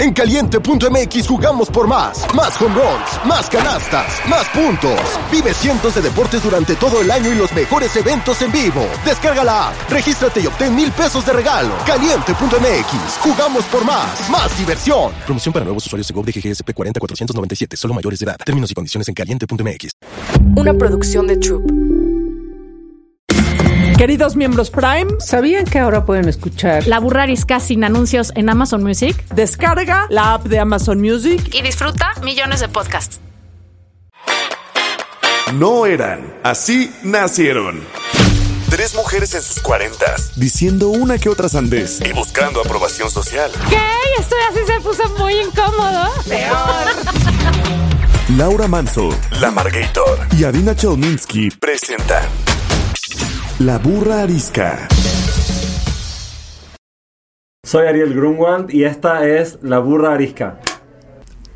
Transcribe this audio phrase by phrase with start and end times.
[0.00, 2.24] En caliente.mx jugamos por más.
[2.34, 4.98] Más home runs, más canastas, más puntos.
[5.30, 8.86] Vive cientos de deportes durante todo el año y los mejores eventos en vivo.
[9.04, 11.74] Descarga la app, regístrate y obtén mil pesos de regalo.
[11.84, 14.30] Caliente.mx, jugamos por más.
[14.30, 15.12] Más diversión.
[15.26, 18.36] Promoción para nuevos usuarios de GOV de GGSP 40497, solo mayores de edad.
[18.42, 19.90] Términos y condiciones en caliente.mx.
[20.56, 21.79] Una producción de Troop.
[24.00, 28.82] Queridos miembros Prime, ¿sabían que ahora pueden escuchar La Burra Arisca sin anuncios en Amazon
[28.82, 29.14] Music?
[29.34, 33.20] Descarga la app de Amazon Music y disfruta millones de podcasts.
[35.52, 37.84] No eran, así nacieron.
[38.70, 43.50] Tres mujeres en sus cuarentas, diciendo una que otra sandez y buscando aprobación social.
[43.68, 43.76] ¿Qué?
[44.18, 46.08] Esto así se puso muy incómodo.
[46.26, 46.86] Peor.
[48.38, 49.10] Laura Manso,
[49.42, 52.22] La Margator y Adina Chelminsky presentan
[53.60, 54.88] La Burra Arisca.
[57.62, 60.58] Soy Ariel Grunwald y esta es La Burra Arisca.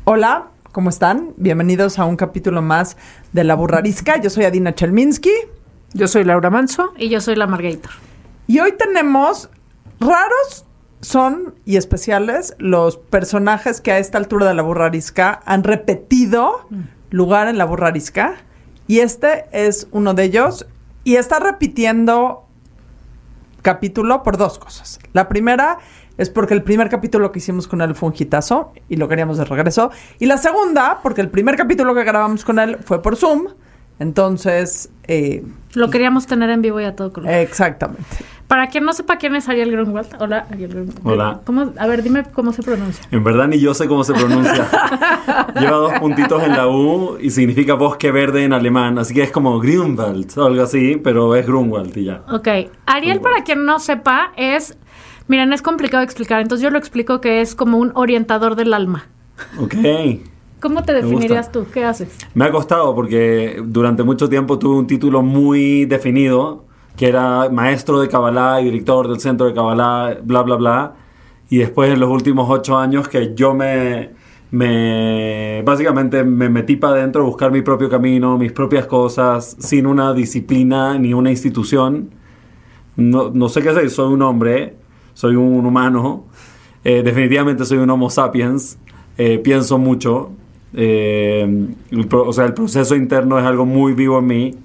[0.03, 1.33] Hola, ¿cómo están?
[1.37, 2.95] Bienvenidos a un capítulo más
[3.33, 4.21] de La Burra Arisca.
[4.21, 5.31] Yo soy Adina Chelminsky.
[5.93, 6.93] Yo soy Laura Manso.
[6.95, 7.93] Y yo soy la Margator.
[8.45, 9.49] Y hoy tenemos
[9.99, 10.65] raros
[11.01, 16.69] son y especiales los personajes que a esta altura de la burra arisca han repetido
[17.09, 18.35] lugar en la burra arisca.
[18.85, 20.67] Y este es uno de ellos.
[21.05, 22.45] Y está repitiendo
[23.61, 24.99] capítulo por dos cosas.
[25.13, 25.77] La primera
[26.17, 29.37] es porque el primer capítulo que hicimos con él fue un hitazo y lo queríamos
[29.37, 29.91] de regreso.
[30.19, 33.47] Y la segunda, porque el primer capítulo que grabamos con él fue por Zoom.
[33.99, 34.89] Entonces...
[35.07, 37.31] Eh, lo queríamos tener en vivo y a todo color.
[37.31, 38.03] Exactamente.
[38.47, 40.09] Para quien no sepa quién es Ariel Grunwald.
[40.19, 40.99] Hola, Ariel Grunwald.
[41.03, 41.41] Hola.
[41.45, 43.03] ¿Cómo, a ver, dime cómo se pronuncia.
[43.09, 44.69] En verdad ni yo sé cómo se pronuncia.
[45.59, 48.99] Lleva dos puntitos en la U y significa bosque verde en alemán.
[48.99, 52.21] Así que es como Grunwald o algo así, pero es Grunwald y ya.
[52.31, 52.47] Ok.
[52.85, 54.77] Ariel, para quien no sepa, es...
[55.27, 56.41] Miren, es complicado de explicar.
[56.41, 59.07] Entonces yo lo explico que es como un orientador del alma.
[59.59, 59.73] Ok.
[60.59, 61.67] ¿Cómo te definirías tú?
[61.71, 62.17] ¿Qué haces?
[62.33, 66.64] Me ha costado porque durante mucho tiempo tuve un título muy definido,
[66.95, 70.95] que era maestro de Kabbalah y director del centro de Kabbalah, bla, bla, bla.
[71.49, 74.11] Y después en los últimos ocho años que yo me,
[74.51, 79.85] me básicamente me metí para adentro a buscar mi propio camino, mis propias cosas, sin
[79.85, 82.11] una disciplina ni una institución.
[82.95, 84.75] No, no sé qué soy, soy un hombre,
[85.13, 86.25] soy un humano,
[86.83, 88.77] eh, definitivamente soy un homo sapiens,
[89.17, 90.31] eh, pienso mucho,
[90.73, 94.55] eh, el, o sea, el proceso interno es algo muy vivo en mí.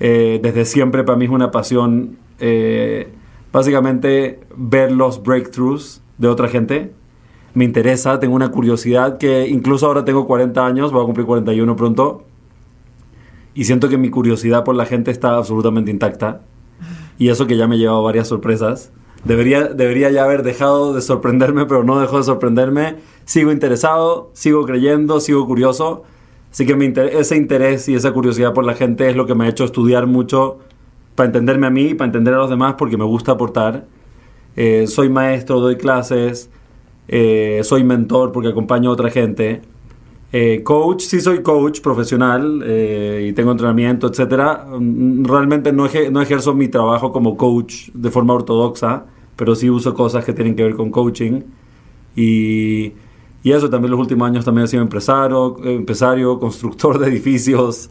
[0.00, 3.10] Eh, desde siempre para mí es una pasión eh,
[3.52, 6.92] básicamente ver los breakthroughs de otra gente.
[7.54, 11.76] Me interesa, tengo una curiosidad que incluso ahora tengo 40 años, voy a cumplir 41
[11.76, 12.24] pronto.
[13.54, 16.42] Y siento que mi curiosidad por la gente está absolutamente intacta.
[17.18, 18.92] Y eso que ya me ha llevado varias sorpresas.
[19.24, 22.96] Debería, debería ya haber dejado de sorprenderme, pero no dejó de sorprenderme.
[23.24, 26.04] Sigo interesado, sigo creyendo, sigo curioso.
[26.58, 29.48] Así que ese interés y esa curiosidad por la gente es lo que me ha
[29.48, 30.58] hecho estudiar mucho
[31.14, 33.86] para entenderme a mí y para entender a los demás porque me gusta aportar.
[34.56, 36.50] Eh, soy maestro, doy clases,
[37.06, 39.62] eh, soy mentor porque acompaño a otra gente.
[40.32, 44.66] Eh, coach, sí soy coach profesional y tengo entrenamiento, etcétera.
[44.80, 49.04] Mm, Realmente no, no ejerzo mi trabajo como coach de forma ortodoxa,
[49.36, 51.42] pero sí uso cosas que tienen que ver con coaching.
[52.16, 52.94] Y,
[53.42, 57.90] y eso también los últimos años también he sido empresario, empresario constructor de edificios,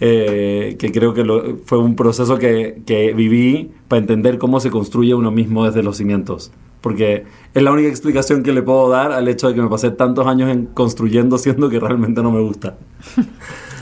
[0.00, 5.14] eh, que creo que fue un proceso que, que viví para entender cómo se construye
[5.14, 6.52] uno mismo desde los cimientos
[6.84, 7.24] porque
[7.54, 10.26] es la única explicación que le puedo dar al hecho de que me pasé tantos
[10.26, 12.76] años en construyendo siendo que realmente no me gusta.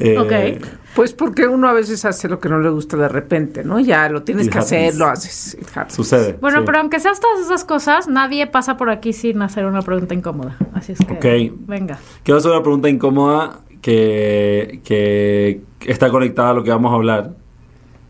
[0.00, 0.66] eh, ok.
[0.94, 3.78] Pues porque uno a veces hace lo que no le gusta de repente, ¿no?
[3.78, 5.56] Ya lo tienes que hacer, lo haces.
[5.88, 6.36] Sucede.
[6.40, 6.64] Bueno, sí.
[6.66, 10.56] pero aunque seas todas esas cosas, nadie pasa por aquí sin hacer una pregunta incómoda.
[10.74, 11.54] Así es que, okay.
[11.66, 11.98] venga.
[12.24, 17.34] Quiero hacer una pregunta incómoda que, que está conectada a lo que vamos a hablar.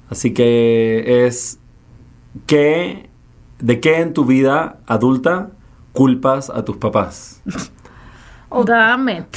[0.09, 1.59] Así que es,
[2.47, 3.11] ¿qué
[3.61, 5.51] ¿De qué en tu vida adulta
[5.93, 7.43] culpas a tus papás?
[8.51, 9.37] Oh, damn it.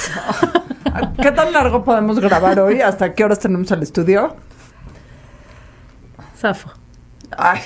[1.22, 2.80] ¿Qué tan largo podemos grabar hoy?
[2.80, 4.34] ¿Hasta qué horas tenemos al estudio?
[6.36, 6.70] Safo.
[7.36, 7.60] Ay.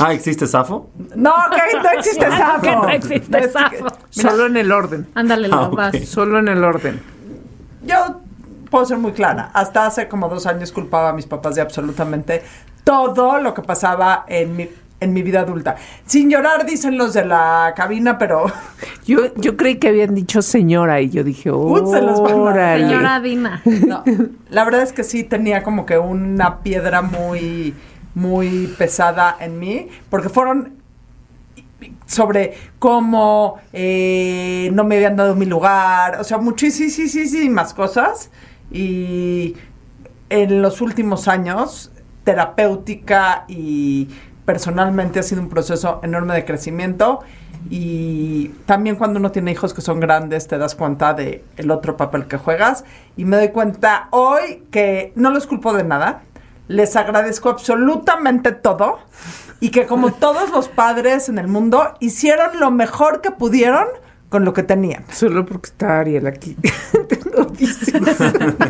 [0.00, 0.90] Ah, ¿existe Safo?
[1.14, 2.60] No, que no existe Safo.
[2.62, 3.86] que no existe Safo.
[4.10, 5.08] Solo en el orden.
[5.14, 5.94] Ándale, Ah, lo vas.
[5.94, 6.02] ok.
[6.04, 7.02] Solo en el orden.
[7.82, 8.20] Yo
[8.70, 9.50] puedo ser muy clara.
[9.54, 12.42] Hasta hace como dos años culpaba a mis papás de absolutamente
[12.84, 14.68] todo lo que pasaba en mi,
[15.00, 15.76] en mi vida adulta.
[16.06, 18.46] Sin llorar, dicen los de la cabina, pero
[19.06, 22.18] Yo, yo creí que habían dicho señora y yo dije, Ut, se los.
[22.18, 23.62] Señora Dina.
[23.86, 24.04] no.
[24.50, 27.74] La verdad es que sí tenía como que una piedra muy,
[28.14, 30.74] muy pesada en mí, porque fueron
[32.06, 38.30] sobre cómo eh, no me habían dado mi lugar, o sea, muchísimas cosas.
[38.70, 39.56] Y
[40.28, 41.92] en los últimos años,
[42.24, 44.08] terapéutica y
[44.48, 47.20] personalmente ha sido un proceso enorme de crecimiento.
[47.68, 51.98] Y también cuando uno tiene hijos que son grandes, te das cuenta de el otro
[51.98, 52.82] papel que juegas.
[53.18, 56.22] Y me doy cuenta hoy que no los culpo de nada.
[56.66, 59.00] Les agradezco absolutamente todo
[59.60, 63.84] y que como todos los padres en el mundo hicieron lo mejor que pudieron
[64.28, 65.04] con lo que tenían.
[65.10, 66.56] Solo porque está Ariel aquí.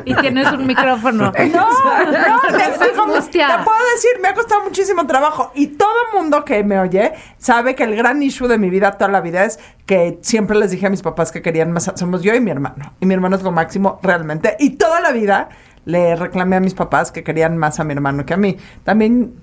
[0.05, 1.33] y tienes un micrófono.
[1.49, 5.51] No, no, te, puedo decir, me ha costado muchísimo trabajo.
[5.55, 8.93] Y todo el mundo que me oye sabe que el gran issue de mi vida
[8.93, 11.91] toda la vida es que siempre les dije a mis papás que querían más.
[11.95, 12.93] Somos yo y mi hermano.
[13.01, 14.57] Y mi hermano es lo máximo realmente.
[14.59, 15.49] Y toda la vida
[15.85, 18.57] le reclamé a mis papás que querían más a mi hermano que a mí.
[18.85, 19.35] También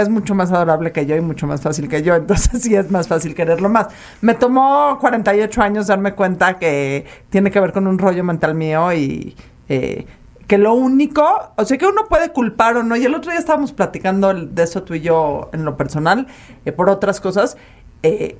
[0.00, 2.90] es mucho más adorable que yo y mucho más fácil que yo, entonces sí es
[2.90, 3.88] más fácil quererlo más.
[4.20, 8.92] Me tomó 48 años darme cuenta que tiene que ver con un rollo mental mío
[8.92, 9.36] y
[9.68, 10.06] eh,
[10.46, 11.24] que lo único,
[11.56, 14.62] o sea, que uno puede culpar o no, y el otro día estábamos platicando de
[14.64, 16.26] eso tú y yo en lo personal,
[16.64, 17.56] eh, por otras cosas,
[18.02, 18.36] eh,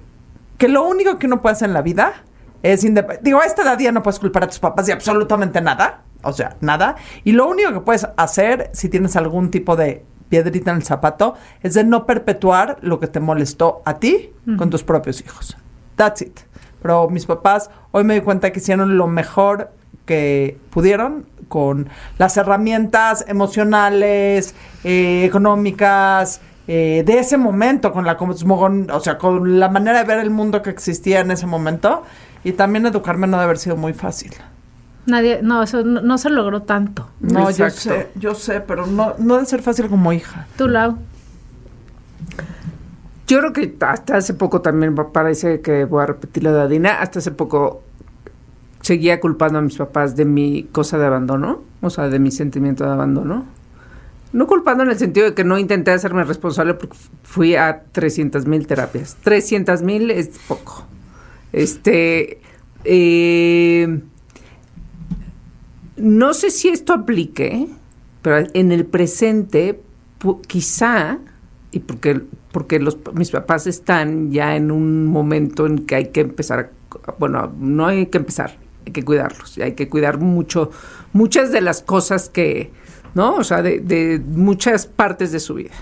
[0.58, 2.24] que lo único que uno puede hacer en la vida
[2.64, 2.84] es
[3.22, 6.56] Digo, a esta edad no puedes culpar a tus papás de absolutamente nada, o sea,
[6.60, 10.82] nada, y lo único que puedes hacer si tienes algún tipo de piedrita en el
[10.84, 15.56] zapato, es de no perpetuar lo que te molestó a ti con tus propios hijos.
[15.96, 16.40] That's it.
[16.80, 19.70] Pero mis papás hoy me di cuenta que hicieron lo mejor
[20.06, 24.54] que pudieron con las herramientas emocionales,
[24.84, 30.20] eh, económicas, eh, de ese momento, con la o sea, con la manera de ver
[30.20, 32.04] el mundo que existía en ese momento.
[32.44, 34.32] Y también educarme no debe haber sido muy fácil.
[35.10, 37.08] Nadie, no, eso no, se logró tanto.
[37.20, 40.46] No, yo sé, yo sé, pero no, no debe ser fácil como hija.
[40.56, 40.96] Tú, Lau.
[43.26, 47.00] Yo creo que hasta hace poco también parece que voy a repetir la de Adina,
[47.00, 47.82] hasta hace poco
[48.80, 52.84] seguía culpando a mis papás de mi cosa de abandono, o sea, de mi sentimiento
[52.84, 53.46] de abandono.
[54.32, 58.46] No culpando en el sentido de que no intenté hacerme responsable porque fui a 300
[58.46, 59.16] mil terapias.
[59.22, 60.84] 300 mil es poco.
[61.52, 62.40] Este,
[62.84, 64.00] eh,
[66.00, 67.68] no sé si esto aplique,
[68.22, 69.80] pero en el presente
[70.46, 71.18] quizá,
[71.70, 72.20] y porque,
[72.52, 76.72] porque los, mis papás están ya en un momento en que hay que empezar,
[77.18, 80.70] bueno, no hay que empezar, hay que cuidarlos, y hay que cuidar mucho,
[81.12, 82.70] muchas de las cosas que,
[83.14, 83.36] ¿no?
[83.36, 85.74] O sea, de, de muchas partes de su vida.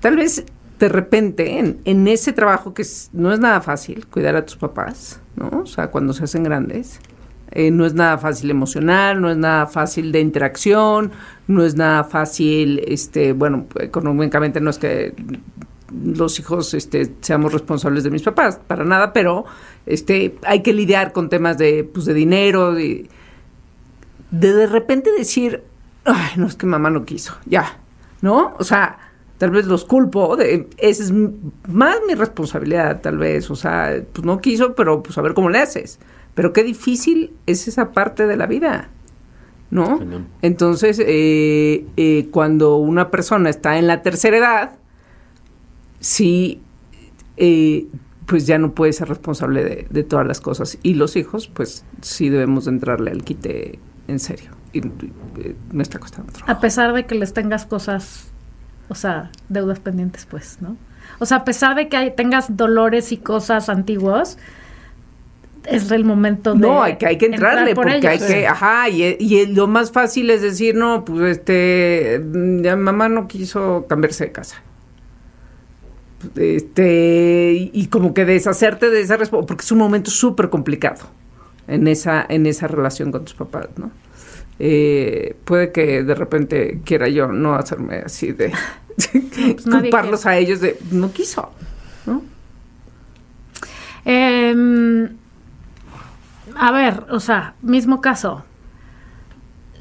[0.00, 0.44] Tal vez
[0.78, 5.20] de repente en, en ese trabajo que no es nada fácil, cuidar a tus papás,
[5.36, 5.62] ¿no?
[5.62, 6.98] O sea, cuando se hacen grandes,
[7.54, 11.12] eh, no es nada fácil emocional, no es nada fácil de interacción,
[11.46, 15.14] no es nada fácil, este, bueno, económicamente no es que
[15.92, 19.44] los hijos este, seamos responsables de mis papás, para nada, pero
[19.86, 23.08] este, hay que lidiar con temas de, pues, de dinero, de,
[24.32, 25.62] de de repente decir,
[26.04, 27.78] ay, no es que mamá no quiso, ya,
[28.20, 28.56] ¿no?
[28.58, 28.98] O sea,
[29.38, 31.12] tal vez los culpo, de, esa es
[31.68, 35.50] más mi responsabilidad, tal vez, o sea, pues no quiso, pero pues a ver cómo
[35.50, 36.00] le haces.
[36.34, 38.88] Pero qué difícil es esa parte de la vida,
[39.70, 40.00] ¿no?
[40.42, 44.72] Entonces, eh, eh, cuando una persona está en la tercera edad,
[46.00, 46.60] sí,
[47.36, 47.86] eh,
[48.26, 50.78] pues ya no puede ser responsable de, todas las cosas.
[50.82, 54.50] Y los hijos, pues sí debemos entrarle al quite en serio.
[54.72, 54.80] Y,
[55.72, 56.50] no está costando trabajo.
[56.50, 58.32] A pesar de que les tengas cosas,
[58.88, 60.76] o sea, deudas pendientes, pues, ¿no?
[61.18, 64.38] O sea, a pesar de que tengas dolores y cosas antiguos,
[65.66, 69.46] es el momento de no hay que hay que entrarle porque hay que ajá y,
[69.46, 72.22] lo más fácil es decir no pues este
[72.62, 74.62] ya mamá no quiso cambiarse de casa
[76.36, 81.06] este y como que deshacerte de esa respuesta porque es un momento súper complicado
[81.66, 83.90] en esa en esa relación con tus papás no
[84.58, 88.52] eh, puede que de repente quiera yo no hacerme así de
[88.96, 91.50] pues culparlos a ellos de no quiso
[92.06, 92.22] no
[94.04, 95.08] eh,
[96.56, 98.44] a ver, o sea, mismo caso.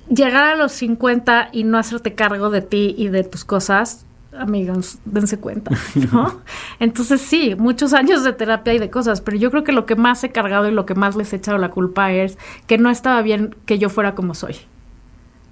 [0.09, 4.05] Llegar a los 50 y no hacerte cargo de ti y de tus cosas,
[4.37, 5.71] amigos, dense cuenta,
[6.11, 6.41] ¿no?
[6.79, 9.95] Entonces sí, muchos años de terapia y de cosas, pero yo creo que lo que
[9.95, 12.37] más he cargado y lo que más les he echado la culpa es
[12.67, 14.55] que no estaba bien que yo fuera como soy.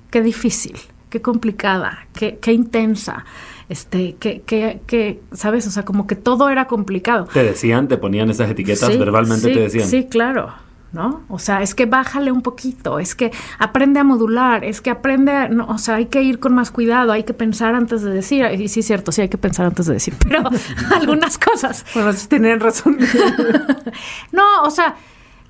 [0.09, 0.77] Qué difícil,
[1.09, 3.25] qué complicada, qué, qué intensa,
[3.69, 5.65] este, que, que, que, ¿sabes?
[5.65, 7.29] O sea, como que todo era complicado.
[7.31, 9.87] Te decían, te ponían esas etiquetas, verbalmente te decían.
[9.87, 10.53] Sí, claro
[10.93, 11.23] ¿no?
[11.29, 15.31] O sea, es que bájale un poquito, es que aprende a modular, es que aprende,
[15.31, 18.11] a- no, o sea, hay que ir con más cuidado, hay que pensar antes de
[18.11, 20.43] decir, y sí es cierto, sí hay que pensar antes de decir, pero
[20.95, 21.85] algunas cosas.
[21.93, 22.97] Bueno, sí tenían razón.
[24.31, 24.95] No, o sea,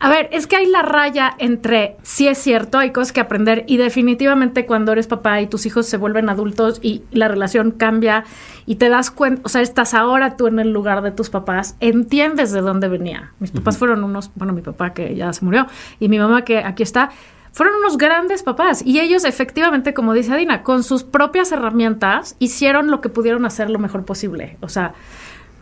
[0.04, 3.66] a ver, es que hay la raya entre sí es cierto, hay cosas que aprender
[3.68, 8.24] y definitivamente cuando eres papá y tus hijos se vuelven adultos y la relación cambia
[8.66, 11.76] y te das cuenta, o sea, estás ahora tú en el lugar de tus papás,
[11.80, 13.34] entiendes de dónde venía.
[13.38, 15.68] Mis papás fueron unos, bueno, mi papá que ya se murió
[16.00, 17.12] y mi mamá que aquí está,
[17.52, 22.90] fueron unos grandes papás y ellos efectivamente, como dice Adina, con sus propias herramientas hicieron
[22.90, 24.58] lo que pudieron hacer lo mejor posible.
[24.62, 24.96] O sea,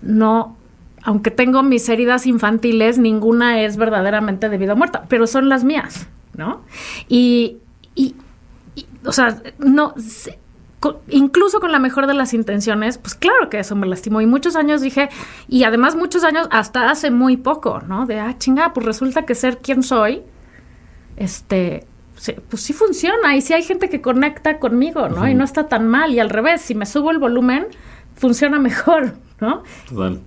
[0.01, 0.55] no,
[1.03, 5.63] aunque tengo mis heridas infantiles, ninguna es verdaderamente de vida o muerta, pero son las
[5.63, 6.61] mías, ¿no?
[7.07, 7.57] Y,
[7.95, 8.15] y-
[8.75, 10.39] y, o sea, no, se-
[11.09, 14.21] incluso con la mejor de las intenciones, pues claro que eso me lastimó.
[14.21, 15.09] Y muchos años dije,
[15.47, 18.05] y además muchos años hasta hace muy poco, ¿no?
[18.05, 20.21] De, ah, chinga, pues resulta que ser quien soy,
[21.17, 21.85] este,
[22.49, 23.35] pues sí funciona.
[23.35, 25.27] Y sí hay gente que conecta conmigo, ¿no?
[25.27, 26.13] Y no está tan mal.
[26.13, 27.67] Y al revés, si me subo el volumen,
[28.15, 29.63] funciona mejor, ¿no?
[29.89, 30.21] Total.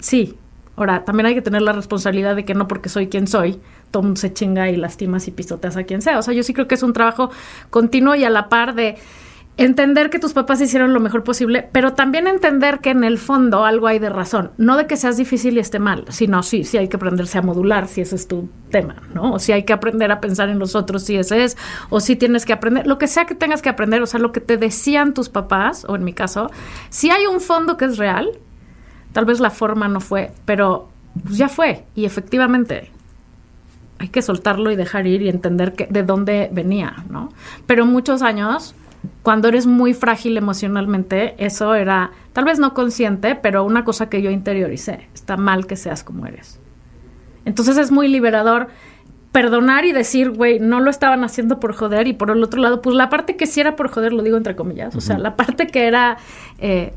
[0.00, 0.36] Sí.
[0.76, 3.60] Ahora, también hay que tener la responsabilidad de que no porque soy quien soy,
[3.98, 6.18] mundo se chinga y lastimas y pisoteas a quien sea.
[6.18, 7.30] O sea, yo sí creo que es un trabajo
[7.70, 8.96] continuo y a la par de
[9.56, 13.66] entender que tus papás hicieron lo mejor posible, pero también entender que en el fondo
[13.66, 14.52] algo hay de razón.
[14.56, 17.42] No de que seas difícil y esté mal, sino sí, sí hay que aprenderse a
[17.42, 19.34] modular si ese es tu tema, ¿no?
[19.34, 21.58] O si hay que aprender a pensar en los otros si ese es,
[21.90, 24.32] o si tienes que aprender, lo que sea que tengas que aprender, o sea, lo
[24.32, 26.50] que te decían tus papás, o en mi caso,
[26.88, 28.30] si hay un fondo que es real,
[29.12, 30.88] Tal vez la forma no fue, pero
[31.24, 31.84] pues ya fue.
[31.94, 32.90] Y efectivamente,
[33.98, 37.30] hay que soltarlo y dejar ir y entender que, de dónde venía, ¿no?
[37.66, 38.74] Pero muchos años,
[39.22, 44.22] cuando eres muy frágil emocionalmente, eso era, tal vez no consciente, pero una cosa que
[44.22, 45.08] yo interioricé.
[45.12, 46.60] Está mal que seas como eres.
[47.44, 48.68] Entonces es muy liberador
[49.32, 52.08] perdonar y decir, güey, no lo estaban haciendo por joder.
[52.08, 54.36] Y por el otro lado, pues la parte que sí era por joder, lo digo
[54.36, 54.94] entre comillas.
[54.96, 56.16] O sea, la parte que era...
[56.58, 56.94] eh,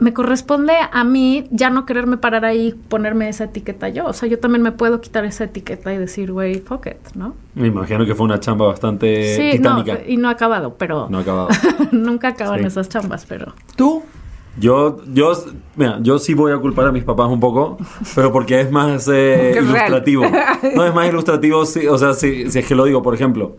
[0.00, 4.06] me corresponde a mí ya no quererme parar ahí y ponerme esa etiqueta yo.
[4.06, 7.34] O sea, yo también me puedo quitar esa etiqueta y decir, güey, fuck it, ¿no?
[7.54, 10.08] Me imagino que fue una chamba bastante sí, no, titánica.
[10.10, 11.48] y no ha acabado, pero No ha acabado.
[11.92, 12.66] nunca acaban Sí.
[12.66, 13.54] esas chambas, pero...
[13.76, 14.02] ¿Tú?
[14.58, 15.32] Yo, yo,
[15.76, 17.78] mira, yo sí voy a culpar a mis papás un poco,
[18.16, 20.24] pero porque es más eh, ilustrativo.
[20.74, 23.56] No es más ilustrativo, si, o sea, si, si es que lo digo, por ejemplo,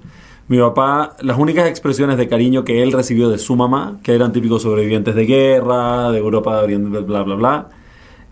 [0.50, 4.34] mi papá, las únicas expresiones de cariño que él recibió de su mamá, que eran
[4.34, 7.70] típicos sobrevivientes de guerra, de Europa de Oriente, bla, bla, bla,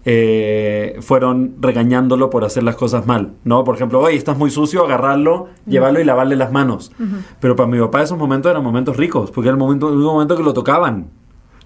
[0.03, 3.63] eh, fueron regañándolo por hacer las cosas mal, ¿no?
[3.63, 6.91] Por ejemplo, oye, estás muy sucio, agarrarlo, llevarlo y lavarle las manos.
[7.39, 10.13] Pero para mi papá esos momentos eran momentos ricos, porque era el momento, el único
[10.13, 11.11] momento que lo tocaban.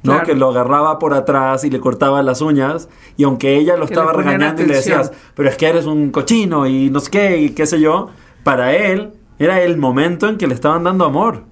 [0.03, 0.13] ¿no?
[0.13, 0.25] Claro.
[0.25, 2.89] Que lo agarraba por atrás y le cortaba las uñas.
[3.15, 5.01] Y aunque ella lo Que estaba regañando y le atención.
[5.01, 8.09] decías, pero es que eres un cochino y no sé qué, y qué sé yo,
[8.43, 9.11] para él
[9.43, 11.43] era el momento en que le estaban dando amor.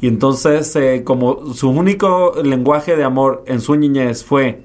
[0.00, 4.62] Y entonces, eh, como su único lenguaje de amor en su niñez fue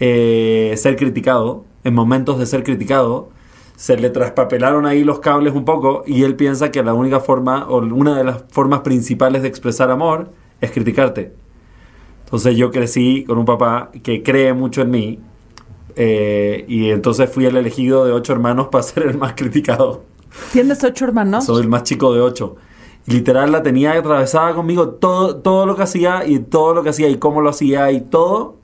[0.00, 3.30] eh, ser criticado, en momentos de ser criticado,
[3.76, 7.66] se le traspapelaron ahí los cables un poco y él piensa que la única forma
[7.68, 11.32] o una de las formas principales de expresar amor es criticarte.
[12.24, 15.20] Entonces yo crecí con un papá que cree mucho en mí
[15.96, 20.04] eh, y entonces fui el elegido de ocho hermanos para ser el más criticado.
[20.52, 21.44] ¿Tienes ocho hermanos?
[21.46, 22.56] Soy el más chico de ocho.
[23.06, 27.08] Literal la tenía atravesada conmigo todo, todo lo que hacía y todo lo que hacía
[27.08, 28.56] y cómo lo hacía y todo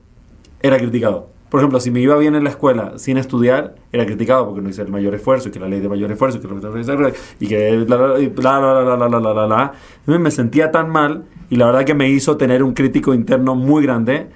[0.61, 1.27] era criticado.
[1.49, 4.69] Por ejemplo, si me iba bien en la escuela sin estudiar, era criticado porque no
[4.69, 7.97] hice el mayor esfuerzo que la ley de mayor esfuerzo que, lo- y que bla,
[7.97, 9.73] bla, bla, bla, bla, bla.
[10.07, 13.55] Y Me sentía tan mal y la verdad que me hizo tener un crítico interno
[13.55, 14.29] muy grande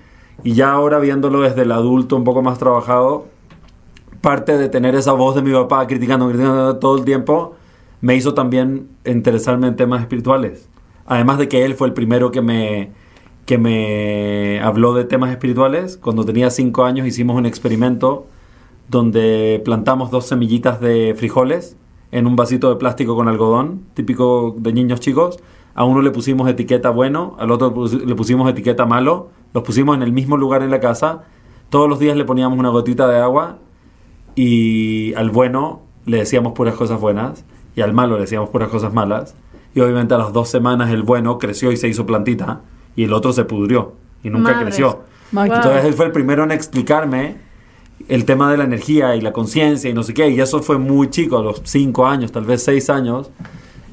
[0.43, 3.27] y ya ahora viéndolo desde el adulto un poco más trabajado,
[4.23, 7.55] parte de tener esa voz de mi papá criticando, criticando todo el tiempo,
[7.99, 10.69] me hizo también interesarme en temas espirituales.
[11.05, 12.91] Además de que él fue el primero que me,
[13.45, 15.97] que me habló de temas espirituales.
[15.97, 18.25] Cuando tenía cinco años hicimos un experimento
[18.87, 21.75] donde plantamos dos semillitas de frijoles
[22.13, 25.37] en un vasito de plástico con algodón, típico de niños chicos.
[25.75, 27.73] A uno le pusimos etiqueta bueno, al otro
[28.05, 29.31] le pusimos etiqueta malo.
[29.53, 31.23] Los pusimos en el mismo lugar en la casa.
[31.69, 33.57] Todos los días le poníamos una gotita de agua
[34.35, 38.93] y al bueno le decíamos puras cosas buenas y al malo le decíamos puras cosas
[38.93, 39.35] malas.
[39.75, 42.61] Y obviamente a las dos semanas el bueno creció y se hizo plantita
[42.95, 44.65] y el otro se pudrió y nunca Madres.
[44.65, 45.01] creció.
[45.31, 45.45] Wow.
[45.45, 47.37] Entonces él fue el primero en explicarme
[48.07, 50.29] el tema de la energía y la conciencia y no sé qué.
[50.29, 53.31] Y eso fue muy chico, a los cinco años, tal vez seis años.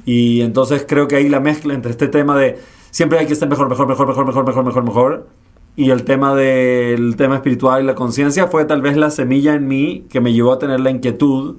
[0.04, 2.59] Y entonces creo que ahí la mezcla entre este tema de
[2.90, 5.28] siempre hay que estar mejor, mejor, mejor, mejor, mejor, mejor, mejor, mejor.
[5.76, 9.66] Y el tema del tema espiritual y la conciencia fue tal vez la semilla en
[9.66, 11.56] mí que me llevó a tener la inquietud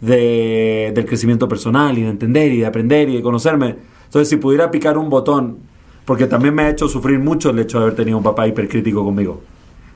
[0.00, 3.76] de- del crecimiento personal y de entender y de aprender y de conocerme.
[4.04, 5.58] Entonces, si pudiera picar un botón,
[6.04, 9.04] porque también me ha hecho sufrir mucho el hecho de haber tenido un papá hipercrítico
[9.04, 9.40] conmigo.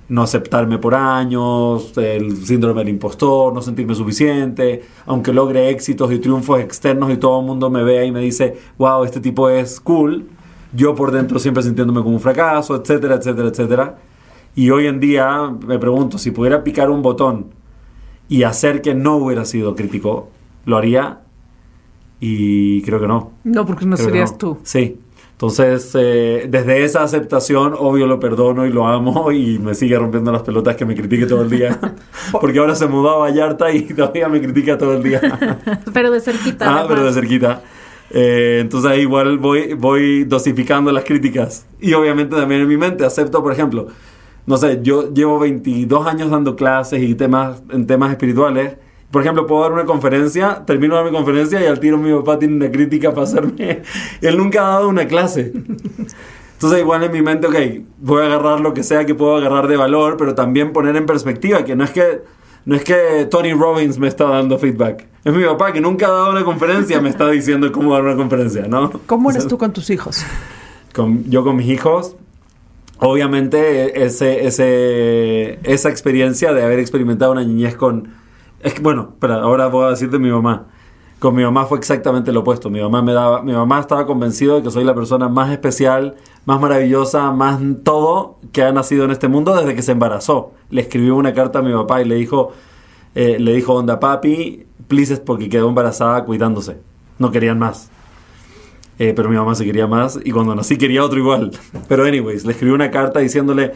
[0.09, 6.21] No aceptarme por años, el síndrome del impostor, no sentirme suficiente, aunque logre éxitos y
[6.21, 9.81] triunfos externos y todo el mundo me vea y me dice, wow, este tipo es
[9.81, 10.27] cool,
[10.73, 13.99] yo por dentro siempre sintiéndome como un fracaso, etcétera, etcétera, etcétera.
[14.55, 17.47] Y hoy en día me pregunto, si pudiera picar un botón
[18.29, 20.31] y hacer que no hubiera sido crítico,
[20.65, 21.21] ¿lo haría?
[22.21, 23.33] Y creo que no.
[23.45, 24.39] No, porque no Creo serías no.
[24.39, 24.59] tú.
[24.63, 24.99] Sí.
[25.33, 30.33] Entonces, eh, desde esa aceptación, obvio lo perdono y lo amo y me sigue rompiendo
[30.33, 31.79] las pelotas que me critique todo el día.
[32.33, 35.21] Porque ahora se mudó a Vallarta y todavía me critica todo el día.
[35.93, 36.65] Pero de cerquita.
[36.65, 36.87] ah, además.
[36.89, 37.63] pero de cerquita.
[38.11, 41.67] Eh, entonces ahí igual voy, voy dosificando las críticas.
[41.81, 43.89] Y obviamente también en mi mente acepto, por ejemplo,
[44.47, 48.77] no sé, yo llevo 22 años dando clases y temas en temas espirituales.
[49.11, 52.13] Por ejemplo, puedo dar una conferencia, termino de dar mi conferencia y al tiro mi
[52.13, 53.83] papá tiene una crítica para hacerme.
[54.21, 55.53] Él nunca ha dado una clase.
[56.57, 59.69] Entonces igual en mi mente, ok, voy a agarrar lo que sea que puedo agarrar
[59.69, 62.23] de valor, pero también poner en perspectiva que no es que
[62.67, 65.07] no es que Tony Robbins me está dando feedback.
[65.25, 68.15] Es mi papá que nunca ha dado una conferencia me está diciendo cómo dar una
[68.17, 68.91] conferencia, ¿no?
[69.07, 70.23] ¿Cómo eres O sea, tú con tus hijos?
[70.95, 72.15] con- yo con mis hijos,
[72.99, 78.09] obviamente ese, ese, esa experiencia de haber experimentado una niñez con...
[78.61, 80.67] Es que, bueno, espera, ahora voy a decir de mi mamá.
[81.19, 82.69] Con mi mamá fue exactamente lo opuesto.
[82.71, 86.17] Mi mamá me daba, mi mamá estaba convencido de que soy la persona más especial,
[86.47, 90.53] más maravillosa, más todo que ha nacido en este mundo desde que se embarazó.
[90.71, 92.53] Le escribió una carta a mi papá y le dijo,
[93.15, 96.79] eh, le dijo, onda papi, please, porque quedó embarazada cuidándose.
[97.19, 97.91] No querían más.
[98.99, 101.51] Eh, pero mi mamá se quería más y cuando nací quería otro igual.
[101.89, 103.73] Pero anyways, le escribí una carta diciéndole,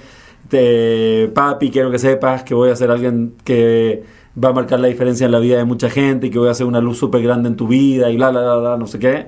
[0.48, 4.02] te- papi, quiero que sepas que voy a ser alguien que
[4.42, 6.52] va a marcar la diferencia en la vida de mucha gente y que voy a
[6.52, 8.98] hacer una luz súper grande en tu vida y bla, bla, bla, bla, no sé
[8.98, 9.26] qué.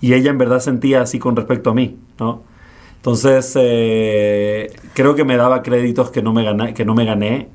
[0.00, 2.42] Y ella en verdad sentía así con respecto a mí, ¿no?
[3.06, 7.48] Entonces, eh, creo que me daba créditos que no me, gané, que no me gané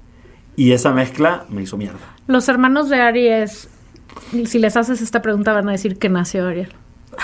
[0.56, 2.00] y esa mezcla me hizo mierda.
[2.28, 3.68] Los hermanos de Aries,
[4.46, 6.70] si les haces esta pregunta, van a decir que nació Ariel.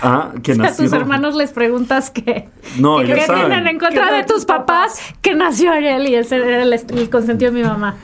[0.01, 0.83] Ah, que O sea, a nació.
[0.83, 3.45] tus hermanos les preguntas que, No, que, que saben.
[3.45, 7.49] tienen en contra de tus papás que nació Ariel y ese era el, el consentido
[7.53, 7.95] de mi mamá.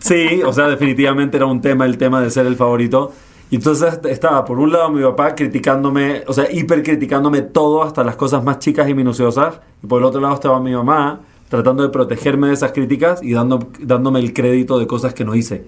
[0.00, 3.12] Sí, o sea, definitivamente era un tema el tema de ser el favorito.
[3.50, 8.04] Y entonces estaba por un lado mi papá criticándome, o sea, hiper criticándome todo, hasta
[8.04, 9.60] las cosas más chicas y minuciosas.
[9.82, 13.32] Y por el otro lado estaba mi mamá tratando de protegerme de esas críticas y
[13.32, 15.66] dando, dándome el crédito de cosas que no hice.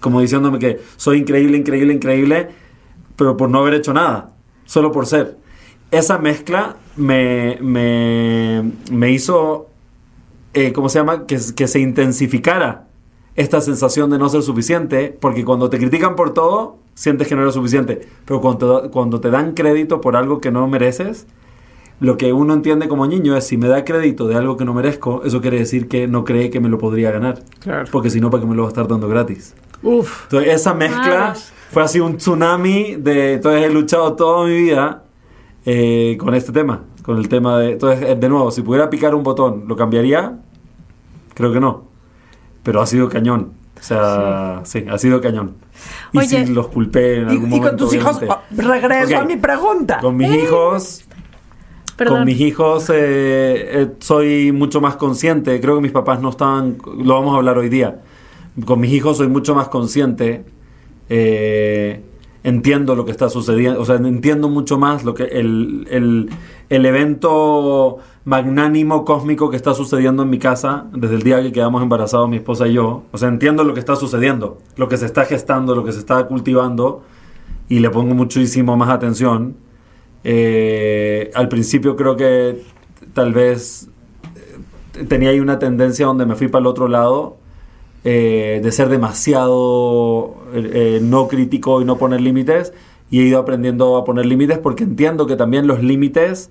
[0.00, 2.48] Como diciéndome que soy increíble, increíble, increíble,
[3.14, 4.32] pero por no haber hecho nada,
[4.64, 5.38] solo por ser.
[5.92, 9.68] Esa mezcla me, me, me hizo
[10.54, 11.26] eh, ¿cómo se llama?
[11.26, 12.86] Que, que se intensificara
[13.36, 17.42] esta sensación de no ser suficiente, porque cuando te critican por todo, sientes que no
[17.42, 21.26] eres suficiente, pero cuando te, cuando te dan crédito por algo que no mereces,
[22.00, 24.74] lo que uno entiende como niño es si me da crédito de algo que no
[24.74, 27.88] merezco, eso quiere decir que no cree que me lo podría ganar, Claro.
[27.90, 29.54] porque si no, ¿para qué me lo va a estar dando gratis?
[29.82, 30.24] Uf.
[30.24, 31.38] Entonces, esa mezcla Claro.
[31.70, 33.34] fue así un tsunami de...
[33.34, 35.04] Entonces, he luchado toda mi vida
[35.64, 37.72] eh, con este tema, con el tema de...
[37.72, 40.38] Entonces, eh, de nuevo, si pudiera picar un botón, ¿lo cambiaría?
[41.34, 41.91] Creo que no.
[42.62, 43.52] Pero ha sido cañón.
[43.80, 45.54] O sea, sí, ha sido cañón.
[46.12, 46.46] Y Oye.
[46.46, 47.68] sí, los culpé en Y, algún y momento.
[47.68, 48.36] con tus hijos, obviamente.
[48.64, 49.22] oh, regreso Ok.
[49.22, 49.98] a mi pregunta.
[50.00, 51.04] Con mis hijos...
[51.96, 52.18] Perdón.
[52.18, 55.60] Con mis hijos eh, eh, soy mucho más consciente.
[55.60, 56.78] Creo que mis papás no estaban.
[56.98, 58.00] Lo vamos a hablar hoy día.
[58.64, 60.44] Con mis hijos soy mucho más consciente.
[61.08, 62.02] eh,
[62.44, 63.80] entiendo lo que está sucediendo.
[63.80, 66.30] O sea, entiendo mucho más lo que el, el,
[66.68, 71.82] el evento magnánimo cósmico que está sucediendo en mi casa desde el día que quedamos
[71.82, 73.04] embarazados mi esposa y yo.
[73.12, 75.98] O sea, entiendo lo que está sucediendo, lo que se está gestando, lo que se
[75.98, 77.02] está cultivando
[77.68, 79.56] y le pongo muchísimo más atención.
[80.24, 82.62] Eh, al principio creo que
[83.12, 83.88] tal vez
[84.94, 87.41] eh, tenía ahí una tendencia donde me fui para el otro lado
[88.04, 92.72] eh, de ser demasiado eh, no crítico y no poner límites
[93.10, 96.50] y he ido aprendiendo a poner límites porque entiendo que también los límites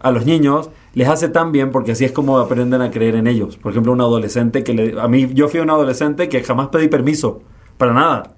[0.00, 3.26] a los niños les hace tan bien porque así es como aprenden a creer en
[3.26, 3.56] ellos.
[3.56, 6.88] Por ejemplo, un adolescente que le, a mí yo fui un adolescente que jamás pedí
[6.88, 7.42] permiso
[7.76, 8.36] para nada.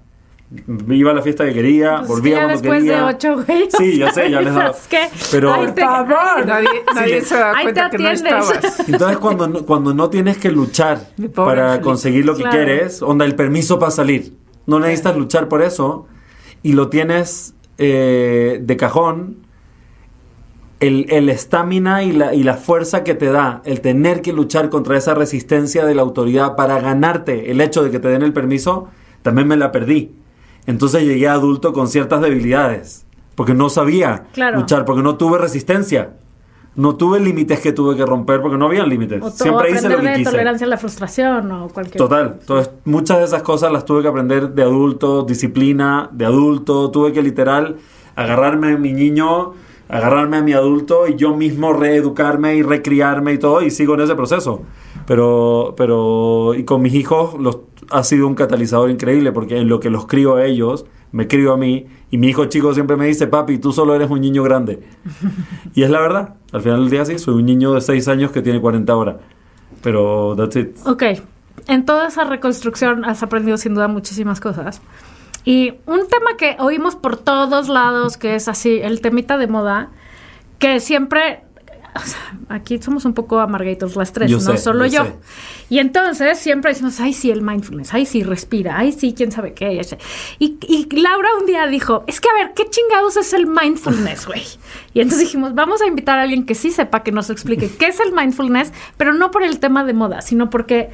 [0.89, 2.97] Iba a la fiesta que quería, Pues volvía cuando después quería.
[2.97, 3.69] de ocho, güey.
[3.77, 4.73] Sí, ya sé, ya les daba.
[4.89, 6.45] Que, Pero- ahí te- Por favor.
[6.47, 8.33] Nadie, nadie se da Ahí cuenta te que no atiendes.
[8.55, 8.79] estabas.
[8.89, 11.01] Entonces cuando no, cuando no tienes que luchar
[11.35, 12.57] para conseguir lo que Claro.
[12.57, 14.33] quieres, onda el permiso para salir,
[14.65, 16.07] no necesitas luchar por eso
[16.63, 19.37] y lo tienes eh, de cajón,
[20.79, 24.69] el el estamina y la, y la fuerza que te da el tener que luchar
[24.69, 28.33] contra esa resistencia de la autoridad para ganarte el hecho de que te den el
[28.33, 28.87] permiso,
[29.21, 30.15] también me la perdí.
[30.65, 34.59] Entonces llegué a adulto con ciertas debilidades, porque no sabía Claro.
[34.59, 36.11] luchar, porque no tuve resistencia.
[36.75, 39.21] No tuve límites que tuve que romper porque no había límites.
[39.21, 40.29] O Siempre hice lo que de quise.
[40.31, 42.37] tolerancia a la frustración o cualquier Total.
[42.39, 46.89] Entonces, muchas de esas cosas las tuve que aprender de adulto, disciplina de adulto.
[46.91, 47.77] Tuve que literal
[48.15, 49.53] agarrarme a mi niño,
[49.89, 53.61] agarrarme a mi adulto y yo mismo reeducarme y recriarme y todo.
[53.61, 54.61] Y sigo en ese proceso.
[55.09, 59.79] Pero, pero, y con mis hijos los, ha sido un catalizador increíble porque en lo
[59.79, 61.87] que los crío a ellos, me crío a mí.
[62.11, 64.83] Y mi hijo chico siempre me dice, papi, tú solo eres un niño grande.
[65.73, 66.35] y es la verdad.
[66.51, 69.17] Al final del día sí, soy un niño de 6 años que tiene 40 ahora.
[69.81, 70.77] Pero that's it.
[70.85, 71.03] Ok,
[71.65, 74.79] en toda esa reconstrucción has aprendido sin duda muchísimas cosas.
[75.43, 79.89] Y un tema que oímos por todos lados, que es así, el temita de moda,
[80.59, 81.45] que siempre,
[81.95, 85.17] o sea, aquí somos un poco amargatos las tres, Yo no sé, solo yo yo.
[85.69, 89.53] Y entonces siempre decimos, ay sí, el mindfulness, ay sí, respira, ay sí, quién sabe
[89.53, 89.81] qué.
[90.39, 94.43] y Laura un día dijo, es que a ver, ¿qué chingados es el mindfulness, güey?
[94.93, 97.87] Y entonces dijimos, vamos a invitar a alguien que sí sepa que nos explique qué
[97.87, 100.89] es el mindfulness, pero no por el tema de moda, sino porque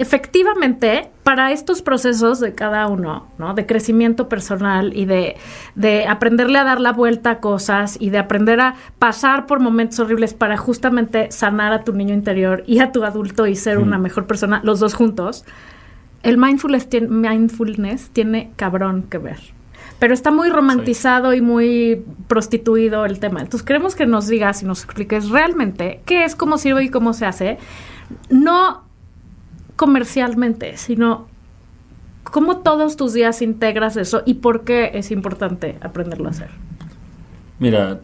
[0.00, 3.52] efectivamente, para estos procesos de cada uno, ¿no?
[3.52, 5.36] De crecimiento personal y de,
[5.74, 10.00] de aprenderle a dar la vuelta a cosas y de aprender a pasar por momentos
[10.00, 13.98] horribles para justamente sanar a tu niño interior y a tu adulto y ser una
[13.98, 15.44] mejor persona, los dos juntos,
[16.22, 19.38] el mindfulness mindfulness tiene cabrón que ver.
[19.98, 23.40] Pero está muy romantizado y muy prostituido el tema.
[23.40, 27.12] Entonces queremos que nos digas y nos expliques realmente qué es, cómo sirve y cómo
[27.12, 27.58] se hace.
[28.30, 28.89] No
[29.80, 31.26] comercialmente, sino
[32.22, 36.50] cómo todos tus días integras eso y por qué es importante aprenderlo a hacer.
[37.58, 38.00] Mira,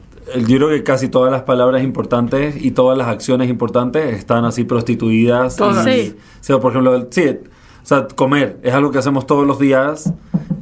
[0.49, 4.65] yo creo que casi todas las palabras importantes y todas las acciones importantes están así
[4.65, 5.57] prostituidas.
[5.57, 5.87] Todas.
[5.87, 6.15] Y- Sí.
[6.41, 9.59] o sea, por ejemplo, el- sí, o sea, comer es algo que hacemos todos los
[9.59, 10.11] días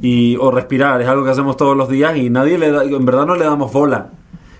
[0.01, 3.05] y o respirar es algo que hacemos todos los días y nadie le da, en
[3.05, 4.09] verdad no le damos bola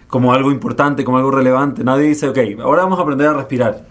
[0.07, 1.83] como algo importante, como algo relevante.
[1.83, 3.85] Nadie dice, ok, ahora vamos a aprender a respirar.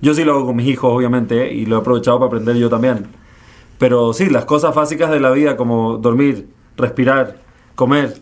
[0.00, 2.68] Yo sí lo hago con mis hijos, obviamente, y lo he aprovechado para aprender yo
[2.68, 3.08] también.
[3.78, 7.38] Pero sí, las cosas básicas de la vida como dormir, respirar,
[7.74, 8.18] comer,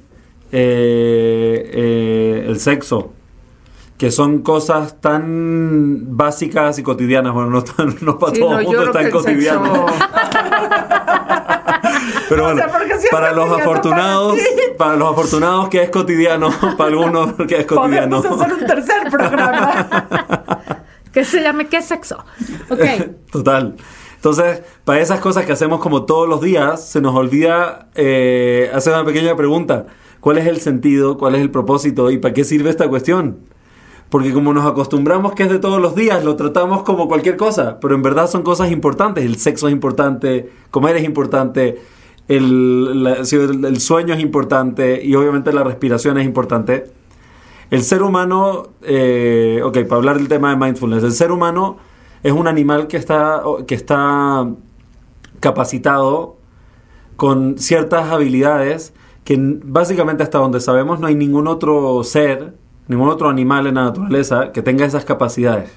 [0.53, 3.13] eh, eh, el sexo,
[3.99, 7.33] que son cosas tan básicas y cotidianas.
[7.33, 7.65] Bueno, no,
[8.03, 9.87] no para Sí, todo no, mundo es tan cotidiano.
[12.29, 15.91] Pero O bueno, sea, porque siempre para los afortunados, para para los afortunados que es
[15.91, 18.17] cotidiano, para algunos que es cotidiano.
[18.17, 20.45] Podemos hacer un tercer programa.
[21.17, 22.19] Que se llame ¿Qué sexo?
[22.69, 22.85] Ok.
[23.33, 23.75] Total.
[24.17, 28.93] Entonces, para esas cosas que hacemos como todos los días, se nos olvida eh, hacer
[28.93, 29.87] una pequeña pregunta.
[30.21, 31.17] ¿Cuál es el sentido?
[31.17, 32.11] ¿Cuál es el propósito?
[32.11, 33.39] ¿Y para qué sirve esta cuestión?
[34.11, 37.81] Porque como nos acostumbramos que es de todos los días, lo tratamos como cualquier cosa,
[37.81, 39.25] pero en verdad son cosas importantes.
[39.25, 41.81] El sexo es importante, comer es importante,
[42.29, 46.93] el sueño es importante y obviamente la respiración es importante.
[47.71, 51.79] El ser humano, eh, ok, para hablar del tema de mindfulness, el ser humano
[52.23, 54.49] es un animal que está, que está
[55.41, 56.37] capacitado
[57.17, 58.93] con ciertas habilidades
[59.25, 62.55] que básicamente hasta donde sabemos no hay ningún otro ser,
[62.87, 65.71] ningún otro animal en la naturaleza que tenga esas capacidades.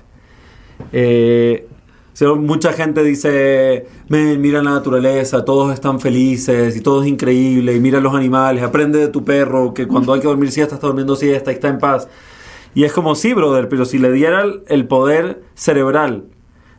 [0.91, 1.67] Eh,
[2.19, 7.75] sea, mucha gente dice, "Men, mira la naturaleza, todos están felices y todo es increíble,
[7.75, 10.87] y mira los animales, aprende de tu perro, que cuando hay que dormir siesta está
[10.87, 12.07] durmiendo siesta y está en paz.
[12.75, 16.25] Y es como, sí, brother, pero si le diera el poder cerebral,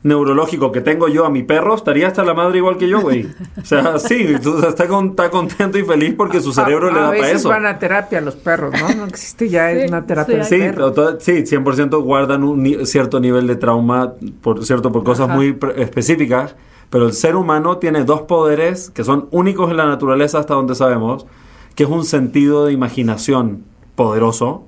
[0.02, 3.28] neurológico que tengo yo a mi perro, estaría hasta la madre igual que yo, güey.
[3.60, 4.34] O sea, sí,
[4.66, 7.36] está, con- está contento y feliz porque su cerebro a, le a da para veces
[7.40, 7.48] eso.
[7.50, 8.94] van a terapia los perros, ¿no?
[8.94, 10.94] No existe ya Sí, es una terapia sí, Sí, perros.
[10.94, 15.36] to- sí, 100% guardan un ni- cierto nivel de trauma, por cierto, por cosas Ajá.
[15.36, 16.56] muy pre- específicas,
[16.88, 20.74] pero el ser humano tiene dos poderes que son únicos en la naturaleza hasta donde
[20.74, 21.26] sabemos,
[21.74, 23.64] que es un sentido de imaginación
[23.96, 24.64] poderoso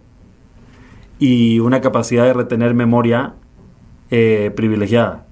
[1.19, 3.35] y una capacidad de retener memoria
[4.15, 5.25] eh, privilegiada.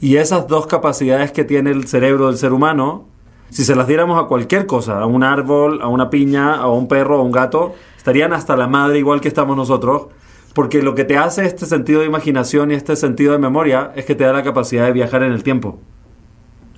[0.00, 3.04] Y esas dos capacidades que tiene el cerebro del ser humano,
[3.50, 6.88] si se las diéramos a cualquier cosa, a un árbol, a una piña, a un
[6.88, 10.06] perro, a un gato, estarían hasta la madre igual que estamos nosotros,
[10.54, 14.06] porque lo que te hace este sentido de imaginación y este sentido de memoria es
[14.06, 15.78] que te da la capacidad de viajar en el tiempo.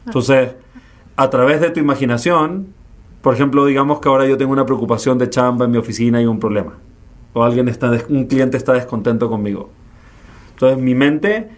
[0.05, 0.57] Entonces,
[1.15, 2.75] a través de tu imaginación,
[3.21, 6.27] por ejemplo, digamos que ahora yo tengo una preocupación de chamba en mi oficina y
[6.27, 6.79] un problema,
[7.33, 9.71] o alguien está un cliente está descontento conmigo.
[10.63, 11.49] Entonces, mi mente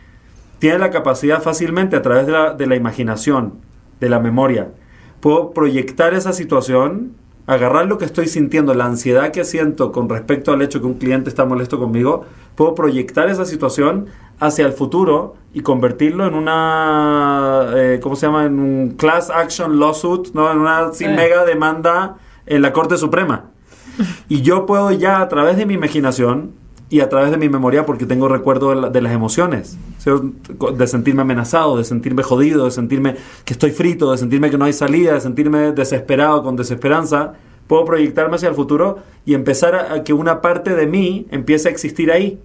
[0.59, 3.61] tiene la capacidad fácilmente a través de la, de la imaginación,
[4.01, 4.71] de la memoria.
[5.21, 7.13] Puedo proyectar esa situación
[7.47, 10.95] agarrar lo que estoy sintiendo, la ansiedad que siento con respecto al hecho que un
[10.95, 14.07] cliente está molesto conmigo, puedo proyectar esa situación
[14.41, 18.47] hacia el futuro y convertirlo en una, eh, ¿cómo se llama?
[18.47, 20.51] En un class action lawsuit, ¿no?
[20.51, 23.51] En una sí, mega demanda en la Corte Suprema.
[24.31, 26.64] Y yo puedo ya a través de mi imaginación
[26.97, 29.77] y a través de mi memoria, porque tengo recuerdo de, la- de las emociones,
[30.77, 34.65] de sentirme amenazado, de sentirme jodido, de sentirme que estoy frito, de sentirme que no
[34.65, 37.33] hay salida, de sentirme desesperado, con desesperanza,
[37.67, 41.69] puedo proyectarme hacia el futuro y empezar a, a que una parte de mí empiece
[41.69, 42.39] a existir ahí.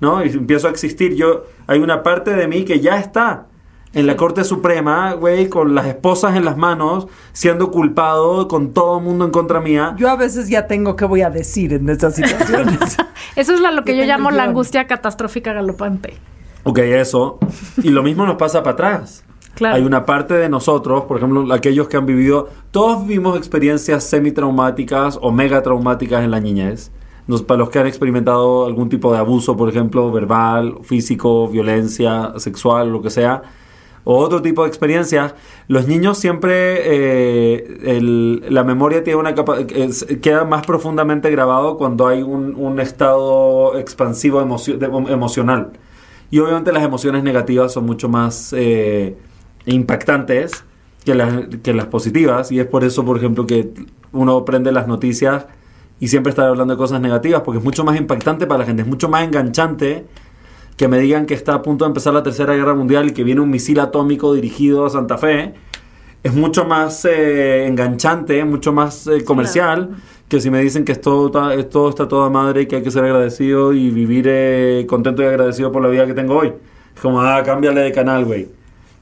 [0.00, 0.24] ¿no?
[0.24, 1.14] Y empiezo a existir.
[1.16, 3.46] Yo, hay una parte de mí que ya está
[3.94, 8.98] en la Corte Suprema, güey, con las esposas en las manos, siendo culpado, con todo
[8.98, 9.94] el mundo en contra mía.
[9.98, 12.96] Yo a veces ya tengo qué voy a decir en estas situaciones.
[13.36, 16.14] Eso es lo que Yo llamo la angustia catastrófica galopante.
[16.64, 17.38] Ok, eso.
[17.82, 19.24] Y lo mismo nos pasa para atrás.
[19.54, 19.76] Claro.
[19.76, 25.18] Hay una parte de nosotros, por ejemplo, aquellos que han vivido, todos vivimos experiencias semi-traumáticas
[25.20, 26.90] o mega traumáticas en la niñez.
[27.26, 32.32] Nos- para los que han experimentado algún tipo de abuso, por ejemplo, verbal, físico, violencia
[32.36, 33.42] sexual, lo que sea,
[34.10, 35.34] o otro tipo de experiencias,
[35.68, 42.22] los niños siempre, eh, la memoria tiene una capa- queda más profundamente grabado cuando hay
[42.22, 45.72] un, estado expansivo emocio- de- emocional.
[46.30, 49.14] Y obviamente las emociones negativas son mucho más eh,
[49.66, 50.64] impactantes
[51.04, 52.50] que las, que las positivas.
[52.50, 53.74] Y es por eso, por ejemplo, que
[54.12, 55.44] uno prende las noticias
[56.00, 58.82] y siempre está hablando de cosas negativas, porque es mucho más impactante para la gente,
[58.82, 60.06] es mucho más enganchante
[60.78, 63.24] que me digan que está a punto de empezar la Tercera Guerra Mundial y que
[63.24, 65.52] viene un misil atómico dirigido a Santa Fe.
[66.22, 69.90] Es mucho más eh, enganchante, mucho más eh, comercial
[70.28, 72.90] que si me dicen que esto, está- esto está toda madre y que hay que
[72.90, 76.52] ser agradecido y vivir eh, contento y agradecido por la vida que tengo hoy.
[76.94, 78.48] Es como, ah, cámbiale de canal, güey.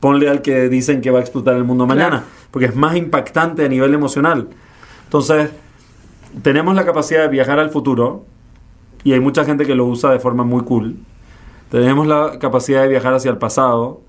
[0.01, 2.25] Ponle al que dicen que va a explotar el mundo mañana.
[2.51, 4.49] Porque es más impactante a nivel emocional.
[5.05, 5.51] Entonces,
[6.43, 8.25] tenemos la capacidad de viajar al futuro
[9.05, 10.97] y hay mucha gente que lo usa de forma muy cool.
[11.71, 14.03] Tenemos la capacidad de viajar hacia el pasado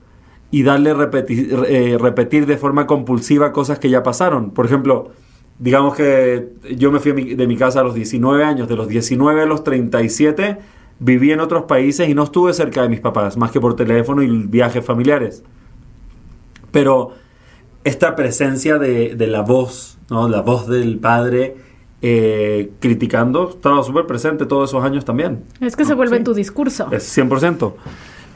[0.52, 4.52] y darle eh, repetir de forma compulsiva cosas que ya pasaron.
[4.52, 5.12] Por ejemplo,
[5.60, 9.42] digamos que yo me fui de mi casa a los 19 años, de los 19
[9.42, 10.58] a los 37
[11.00, 14.22] viví en otros países y no estuve cerca de mis papás, más que por teléfono
[14.22, 15.44] y viajes familiares.
[16.72, 17.12] Pero
[17.84, 20.28] esta presencia de, de la voz, ¿no?
[20.28, 21.56] la voz del padre
[22.02, 25.44] eh, criticando, estaba súper presente todos esos años también.
[25.62, 26.24] Es que se vuelve Sí.
[26.24, 26.88] tu discurso.
[26.92, 27.76] Es 100%.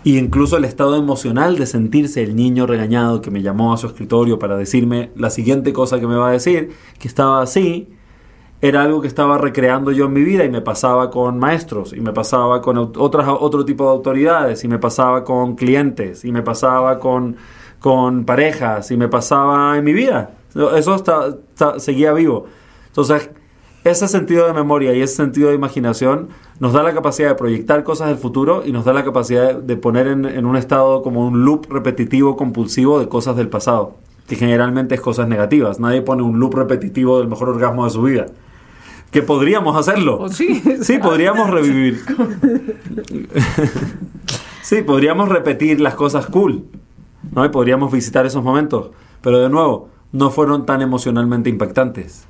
[0.04, 3.86] Y incluso el estado emocional de sentirse el niño regañado que me llamó a su
[3.86, 7.88] escritorio para decirme la siguiente cosa que me va a decir, que estaba así,
[8.62, 12.00] era algo que estaba recreando yo en mi vida y me pasaba con maestros, y
[12.02, 16.42] me pasaba con otras, otro tipo de autoridades, y me pasaba con clientes, y me
[16.42, 17.38] pasaba con,
[17.80, 20.32] con parejas, y me pasaba en mi vida.
[20.76, 22.46] Eso está- está- seguía vivo.
[22.88, 23.30] Entonces,
[23.84, 27.84] ese sentido de memoria y ese sentido de imaginación nos da la capacidad de proyectar
[27.84, 31.28] cosas del futuro y nos da la capacidad de poner en, en un estado como
[31.28, 33.96] un loop repetitivo compulsivo de cosas del pasado,
[34.28, 35.80] que generalmente es cosas negativas.
[35.80, 38.28] Nadie pone un loop repetitivo del mejor orgasmo de su vida.
[39.12, 40.20] Que podríamos hacerlo.
[40.20, 40.62] O sí.
[40.82, 42.00] Sí, podríamos revivir.
[44.62, 46.64] sí, podríamos repetir las cosas cool.
[47.32, 47.46] ¿no?
[47.46, 48.92] Y podríamos visitar esos momentos.
[49.22, 52.28] Pero de nuevo, no fueron tan emocionalmente impactantes.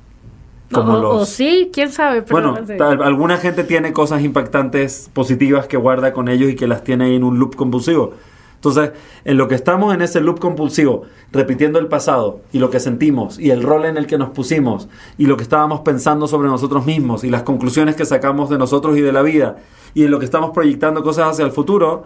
[0.72, 1.14] Como o, los...
[1.22, 2.22] o sí, quién sabe.
[2.22, 6.66] Pero Bueno, tal- alguna gente tiene cosas impactantes positivas que guarda con ellos y que
[6.66, 8.14] las tiene ahí en un loop compulsivo.
[8.54, 8.92] Entonces,
[9.24, 13.40] en lo que estamos en ese loop compulsivo, repitiendo el pasado y lo que sentimos
[13.40, 16.86] y el rol en el que nos pusimos y lo que estábamos pensando sobre nosotros
[16.86, 19.56] mismos y las conclusiones que sacamos de nosotros y de la vida
[19.94, 22.04] y en lo que estamos proyectando cosas hacia el futuro,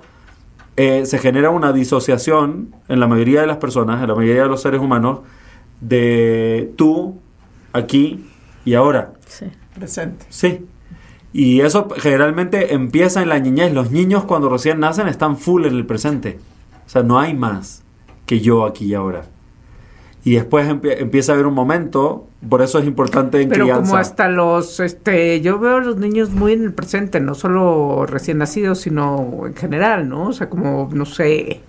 [0.78, 4.48] eh, se genera una disociación en la mayoría de las personas, en la mayoría de
[4.48, 5.20] los seres humanos,
[5.82, 7.18] de tú,
[7.74, 8.24] aquí
[8.66, 9.14] y ahora.
[9.26, 9.46] Sí.
[9.74, 10.26] Presente.
[10.28, 10.66] Sí.
[11.32, 13.72] Y eso generalmente empieza en la niñez.
[13.72, 16.38] Los niños cuando recién nacen están full en el presente.
[16.84, 17.82] O sea, no hay más
[18.26, 19.22] que yo aquí y ahora.
[20.24, 23.82] Y después empie- empieza a haber un momento, por eso es importante en Pero crianza.
[23.90, 28.06] como hasta los, este, yo veo a los niños muy en el presente, no solo
[28.06, 30.28] recién nacidos, sino en general, ¿no?
[30.28, 31.60] O sea, como, no sé,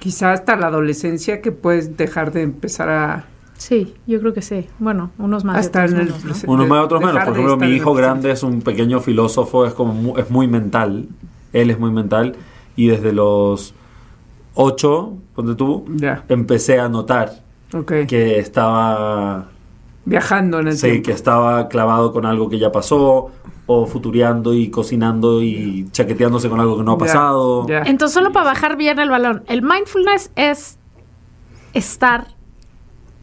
[0.00, 3.24] quizá hasta la adolescencia que puedes dejar de empezar a...
[3.56, 4.66] Sí, yo creo que sí.
[4.78, 5.56] Bueno, unos más.
[5.58, 6.52] Hasta otros en el menos, ¿no?
[6.52, 7.24] Unos más, otros menos.
[7.24, 11.08] Por ejemplo, mi hijo grande es un pequeño filósofo, es como mu- es muy mental.
[11.52, 12.36] Él es muy mental.
[12.76, 13.74] Y desde los
[14.54, 17.42] ocho, donde tú, Ya, empecé a notar
[17.74, 17.92] ok.
[18.06, 19.48] que estaba
[20.04, 21.06] Viajando en el Sí, tiempo.
[21.06, 23.30] que estaba clavado con algo que ya pasó,
[23.66, 27.66] o futureando y cocinando y chaqueteándose con algo que no ha pasado.
[27.66, 27.82] ya.
[27.82, 30.78] Entonces, solo para bajar bien el balón, el mindfulness es
[31.74, 32.28] estar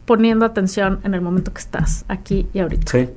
[0.06, 2.90] poniendo atención en el momento que estás, aquí y ahorita.
[2.90, 3.08] Sí,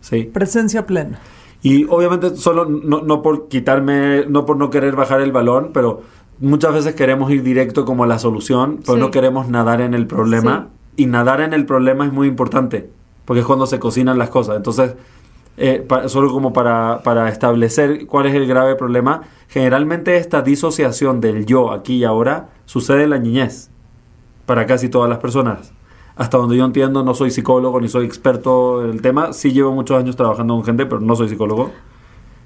[0.00, 0.22] sí.
[0.24, 1.18] Presencia plena.
[1.62, 6.02] Y obviamente solo no, no por quitarme, no por no querer bajar el balón, pero
[6.38, 9.00] muchas veces queremos ir directo como a la solución, pero Sí.
[9.00, 10.68] no queremos nadar en el problema.
[10.96, 12.90] Y nadar en el problema es muy importante,
[13.26, 14.56] porque es cuando se cocinan las cosas.
[14.56, 14.94] Entonces,
[15.58, 21.20] eh, pa- solo como para, para establecer cuál es el grave problema, generalmente esta disociación
[21.20, 23.70] del yo aquí y ahora sucede en la niñez,
[24.46, 25.72] para casi todas las personas.
[26.20, 29.32] Hasta donde yo entiendo, no soy psicólogo ni soy experto en el tema.
[29.32, 31.70] Sí llevo muchos años trabajando con gente, pero no soy psicólogo.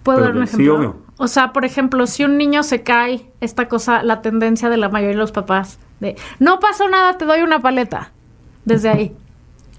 [0.05, 0.77] ¿Puedo dar un sí, ejemplo?
[0.77, 0.97] obvio.
[1.17, 4.91] O sea, por ejemplo, si un niño se cae, esta cosa, la tendencia de la
[4.91, 8.13] mayoría de los papás de no pasó nada, te doy una paleta.
[8.65, 9.13] Desde ahí.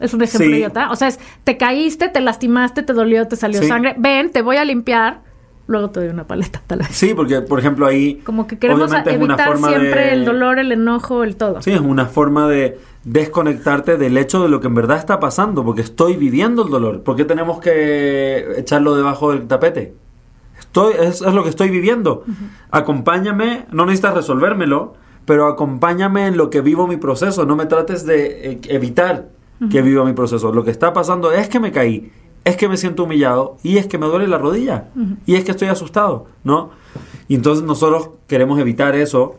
[0.02, 0.56] Es un ejemplo Sí.
[0.56, 0.92] idiota.
[0.92, 3.68] O sea, es te caíste, te lastimaste, te dolió, te salió Sí.
[3.70, 3.96] sangre.
[3.98, 5.22] Ven, te voy a limpiar.
[5.68, 6.90] Luego te doy una paleta, tal vez.
[6.92, 8.16] Sí, porque por ejemplo ahí...
[8.26, 11.62] Como que queremos evitar siempre de- el dolor, el enojo, el todo.
[11.62, 15.64] Sí, es una forma de desconectarte del hecho de lo que en verdad está pasando,
[15.64, 17.04] porque estoy viviendo el dolor.
[17.04, 19.94] ¿Por qué tenemos que echarlo debajo del tapete?
[20.60, 22.24] Estoy, es, es lo que estoy viviendo.
[22.72, 27.46] Acompáñame, no necesitas resolvérmelo, pero acompáñame en lo que vivo mi proceso.
[27.46, 29.30] No me trates de eh, evitar
[29.72, 30.52] que viva mi proceso.
[30.52, 32.12] Lo que está pasando es que me caí,
[32.44, 34.90] es que me siento humillado y es que me duele la rodilla
[35.26, 36.72] y es que estoy asustado, ¿no?
[37.28, 39.36] Y entonces nosotros queremos evitar eso.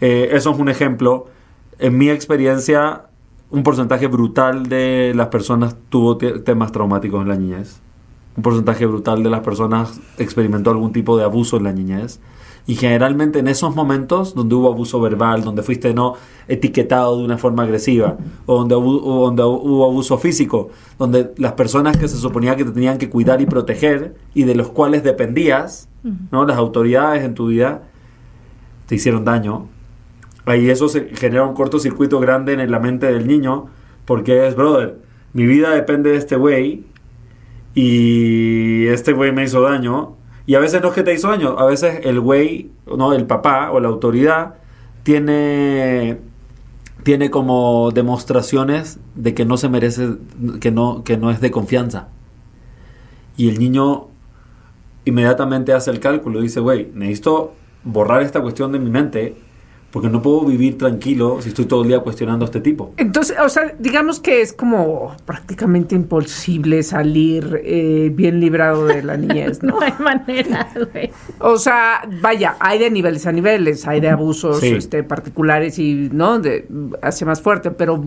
[0.00, 1.26] Eh, eso es un ejemplo.
[1.80, 3.06] En mi experiencia,
[3.50, 7.80] un porcentaje brutal de las personas tuvo te- temas traumáticos en la niñez.
[8.36, 12.20] Un porcentaje brutal de las personas experimentó algún tipo de abuso en la niñez.
[12.66, 16.14] Y generalmente en esos momentos donde hubo abuso verbal, donde fuiste no
[16.46, 21.52] etiquetado de una forma agresiva, o donde, hubo, o donde hubo abuso físico, donde las
[21.54, 25.02] personas que se suponía que te tenían que cuidar y proteger y de los cuales
[25.02, 25.88] dependías,
[26.30, 26.44] ¿no?
[26.44, 27.84] las autoridades en tu vida,
[28.86, 29.66] te hicieron daño,
[30.50, 33.66] ahí eso se genera un cortocircuito grande en la mente del niño,
[34.04, 34.98] porque es, brother,
[35.32, 36.84] mi vida depende de este güey
[37.74, 40.16] y este güey me hizo daño.
[40.46, 43.26] Y a veces no es que te hizo daño, a veces el güey, no, el
[43.26, 44.54] papá o la autoridad
[45.02, 46.18] tiene
[47.02, 50.16] tiene como demostraciones de que no se merece,
[50.60, 52.08] que no, que no es de confianza.
[53.36, 54.08] Y el niño
[55.04, 59.36] inmediatamente hace el cálculo, dice, güey, necesito borrar esta cuestión de mi mente
[59.90, 62.94] porque no puedo vivir tranquilo si estoy todo el día cuestionando a este tipo.
[62.96, 69.16] Entonces, o sea, digamos que es como prácticamente imposible salir eh, bien librado de la
[69.16, 69.70] niñez, ¿no?
[69.80, 71.10] No hay manera, güey.
[71.38, 74.68] O sea, vaya, hay de niveles a niveles, hay de abusos Sí.
[74.68, 76.38] este, particulares y, ¿no?
[76.38, 76.66] De,
[77.02, 78.04] hace más fuerte, pero,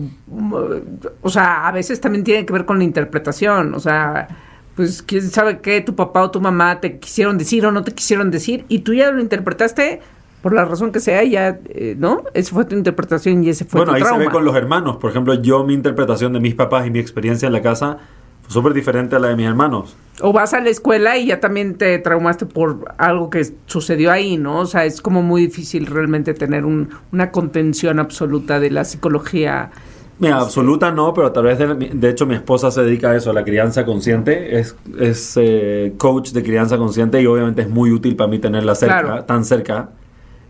[1.20, 4.28] o sea, a veces también tiene que ver con la interpretación, o sea,
[4.74, 7.92] pues quién sabe qué, tu papá o tu mamá te quisieron decir o no te
[7.92, 10.00] quisieron decir y tú ya lo interpretaste
[10.44, 12.22] por la razón que sea, ya, eh, ¿no?
[12.34, 14.18] Esa fue tu interpretación y ese fue bueno, tu ahí trauma.
[14.20, 14.98] se ve con los hermanos.
[14.98, 17.96] Por ejemplo, yo mi interpretación de mis papás y mi experiencia en la casa
[18.42, 19.96] fue súper diferente a la de mis hermanos.
[20.20, 24.36] O vas a la escuela y ya también te traumaste por algo que sucedió ahí,
[24.36, 24.58] ¿no?
[24.60, 29.70] O sea, es como muy difícil realmente tener un- una contención absoluta de la psicología.
[30.18, 33.30] Mira, absoluta no, pero tal vez de, de hecho mi esposa se dedica a eso,
[33.30, 37.90] a la crianza consciente, es, es eh, coach de crianza consciente y obviamente es muy
[37.92, 39.24] útil para mí tenerla cerca, Claro.
[39.24, 39.88] tan cerca,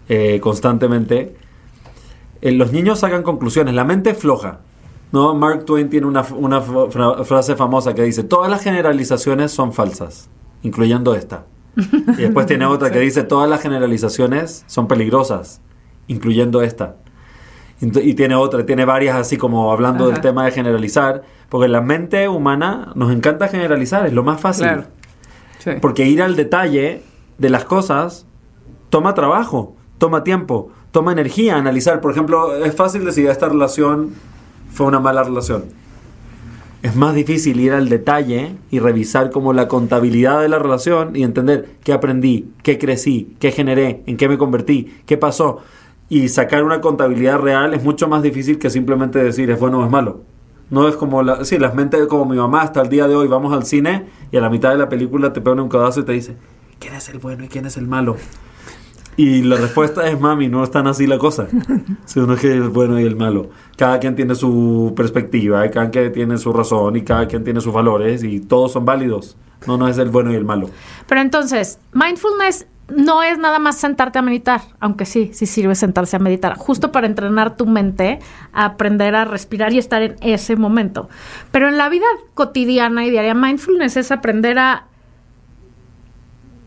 [0.09, 1.37] eh, constantemente.
[2.41, 4.61] Eh, los niños sacan conclusiones, la mente es floja.
[5.13, 5.35] ¿no?
[5.35, 10.29] Mark Twain tiene una, una fra- frase famosa que dice, todas las generalizaciones son falsas,
[10.63, 11.47] incluyendo esta.
[11.77, 15.61] Y después tiene otra que dice, todas las generalizaciones son peligrosas,
[16.09, 16.97] incluyendo esta.
[17.81, 22.29] Y tiene otra, tiene varias así como hablando del tema de generalizar, porque la mente
[22.29, 24.67] humana nos encanta generalizar, es lo más fácil.
[24.67, 24.85] Claro.
[25.59, 25.71] Sí.
[25.81, 27.03] Porque ir al detalle
[27.39, 28.27] de las cosas
[28.91, 32.01] toma trabajo, toma tiempo, toma energía analizar.
[32.01, 34.15] Por ejemplo, es fácil decir esta relación
[34.73, 35.65] fue una mala relación.
[36.83, 41.23] Es más difícil ir al detalle y revisar como la contabilidad de la relación y
[41.23, 45.61] entender qué aprendí, qué crecí, qué generé, en qué me convertí, qué pasó.
[46.11, 49.85] Y sacar una contabilidad real es mucho más difícil que simplemente decir es bueno o
[49.85, 50.21] es malo.
[50.69, 53.29] No es como la, sí, las mentes como mi mamá hasta el día de hoy
[53.29, 56.05] vamos al cine y a la mitad de la película te pega un codazo y
[56.05, 56.37] te dice
[56.79, 58.17] ¿quién es el bueno y quién es el malo?
[59.17, 61.47] Y la respuesta es mami, no es tan así la cosa.
[62.05, 63.51] Si uno es que el bueno y el malo.
[63.77, 67.73] Cada quien tiene su perspectiva, cada quien tiene su razón y cada quien tiene sus
[67.73, 69.37] valores y todos son válidos.
[69.67, 70.69] No, no es el bueno y el malo.
[71.07, 76.17] Pero entonces, mindfulness no es nada más sentarte a meditar, aunque sí, sí sirve sentarse
[76.17, 78.19] a meditar, justo para entrenar tu mente
[78.53, 81.09] a aprender a respirar y estar en ese momento.
[81.51, 84.85] Pero en la vida cotidiana y diaria, mindfulness es aprender a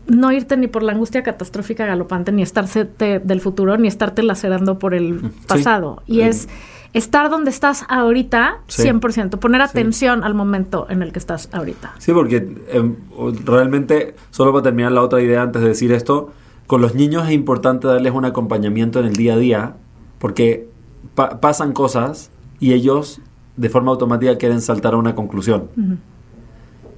[0.08, 2.88] no irte ni por la angustia catastrófica galopante, ni estarte
[3.22, 6.02] del futuro, ni estarte lacerando por el pasado.
[6.06, 6.48] Y es
[6.94, 8.82] estar donde estás ahorita, Sí.
[8.82, 11.92] 100%, poner atención al momento en el que estás ahorita.
[11.98, 12.96] Sí, porque em,
[13.44, 16.32] realmente, solo para terminar la otra idea antes de decir esto,
[16.66, 19.74] con los niños es importante darles un acompañamiento en el día a día,
[20.18, 20.68] porque
[21.14, 22.30] pa- pasan cosas
[22.60, 23.20] y ellos
[23.56, 25.68] de forma automática quieren saltar a una conclusión.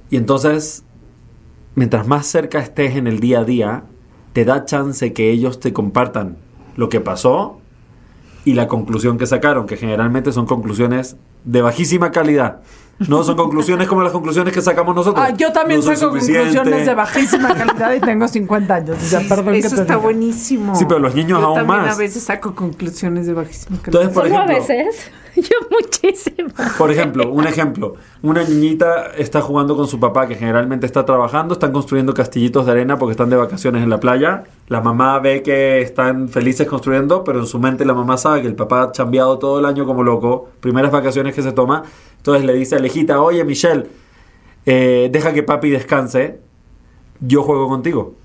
[0.09, 0.83] Y entonces,
[1.75, 3.83] mientras más cerca estés en el día a día,
[4.33, 6.37] te da chance que ellos te compartan
[6.75, 7.59] lo que pasó
[8.45, 12.61] y la conclusión que sacaron, que generalmente son conclusiones de bajísima calidad.
[13.07, 15.25] No son conclusiones como las conclusiones que sacamos nosotros.
[15.27, 18.97] Ah, yo también No saco conclusiones de bajísima calidad y tengo 50 años.
[18.97, 19.97] O sea, perdón que eso te está diga.
[19.97, 20.75] buenísimo.
[20.75, 21.95] Sí, pero los niños Yo aún también más.
[21.95, 24.03] a veces saco conclusiones de bajísima calidad.
[24.03, 25.11] Entonces, por Solo ejemplo, a veces,
[25.69, 26.49] muchísimo.
[26.77, 27.95] Por ejemplo, un ejemplo.
[28.21, 32.71] Una niñita está jugando con su papá, que generalmente está trabajando, están construyendo castillitos de
[32.71, 34.43] arena porque están de vacaciones en la playa.
[34.67, 38.47] La mamá ve que están felices construyendo, pero en su mente la mamá sabe que
[38.47, 41.83] el papá ha chambeado todo el año como loco, primeras vacaciones que se toma.
[42.17, 43.87] Entonces le dice a la hijita, oye Michelle,
[44.65, 46.39] eh, deja que papi descanse,
[47.19, 48.15] yo juego contigo.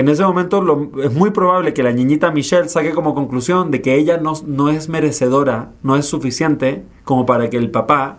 [0.00, 3.82] En ese momento lo- es muy probable que la niñita Michelle saque como conclusión de
[3.82, 8.16] que ella no, no es merecedora, no es suficiente como para que el papá,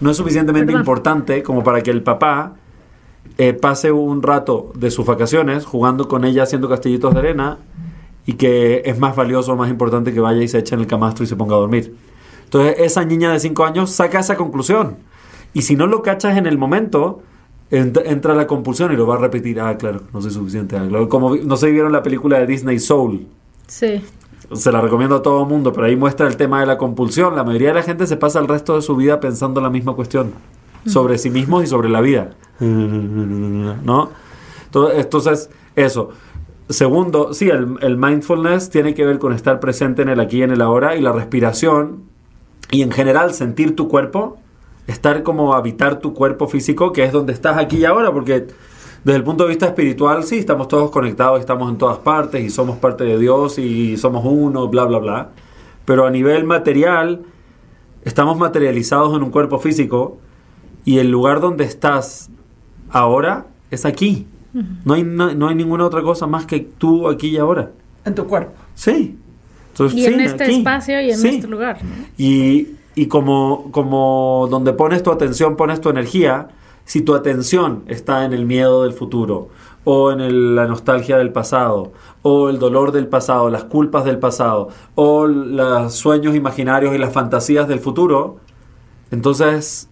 [0.00, 0.82] no es suficientemente Perdón.
[0.82, 2.56] importante como para que el papá
[3.38, 7.56] eh, pase un rato de sus vacaciones jugando con ella haciendo castillitos de arena
[8.26, 11.24] y que es más valioso, más importante que vaya y se eche en el camastro
[11.24, 11.94] y se ponga a dormir.
[12.44, 14.96] Entonces esa niña de 5 años saca esa conclusión.
[15.54, 17.22] Y si no lo cachas en el momento, ent-
[17.70, 19.60] entra la compulsión y lo va a repetir.
[19.60, 20.76] Ah, claro, no soy suficiente.
[20.76, 21.08] ah, claro.
[21.08, 23.26] Como no sé si vieron la película de Disney Soul.
[23.66, 24.02] Sí.
[24.52, 27.36] Se la recomiendo a todo el mundo, pero ahí muestra el tema de la compulsión.
[27.36, 29.94] La mayoría de la gente se pasa el resto de su vida pensando la misma
[29.94, 30.32] cuestión.
[30.86, 32.30] Sobre sí mismos y sobre la vida.
[32.60, 34.10] ¿No?
[34.64, 36.10] Entonces, entonces, eso.
[36.70, 40.42] Segundo, sí, el, el mindfulness tiene que ver con estar presente en el aquí y
[40.42, 42.04] en el ahora y la respiración
[42.70, 44.38] y en general sentir tu cuerpo,
[44.88, 48.46] estar como habitar tu cuerpo físico, que es donde estás aquí y ahora, porque
[49.04, 52.50] desde el punto de vista espiritual, sí, estamos todos conectados, estamos en todas partes y
[52.50, 55.28] somos parte de Dios y somos uno, bla, bla, bla.
[55.84, 57.22] Pero a nivel material,
[58.04, 60.18] estamos materializados en un cuerpo físico
[60.84, 62.30] y el lugar donde estás
[62.90, 64.26] ahora es aquí.
[64.84, 67.70] No hay, no, no hay ninguna otra cosa más que tú aquí y ahora.
[68.04, 68.52] En tu cuerpo.
[68.74, 69.16] Sí.
[69.72, 70.54] Entonces, Y sí, en este aquí.
[70.56, 71.28] espacio y en Sí.
[71.28, 71.78] este lugar.
[72.16, 72.68] Y,
[73.00, 76.48] y como, como donde pones tu atención, pones tu energía,
[76.84, 79.48] si tu atención está en el miedo del futuro,
[79.84, 81.92] o en el- la nostalgia del pasado,
[82.22, 87.12] o el dolor del pasado, las culpas del pasado, o los sueños imaginarios y las
[87.12, 88.38] fantasías del futuro,
[89.10, 89.88] entonces,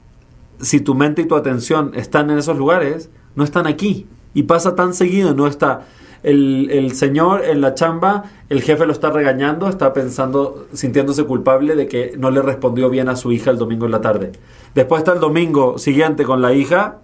[0.61, 4.07] si tu mente y tu atención están en esos lugares, no están aquí.
[4.35, 5.87] Y pasa tan seguido, no está.
[6.23, 11.77] El, el señor en la chamba, el jefe lo está regañando, está pensando, sintiéndose culpable
[11.77, 14.33] de que no le respondió bien a su hija el domingo en la tarde.
[14.75, 16.99] Después está el domingo siguiente con la hija,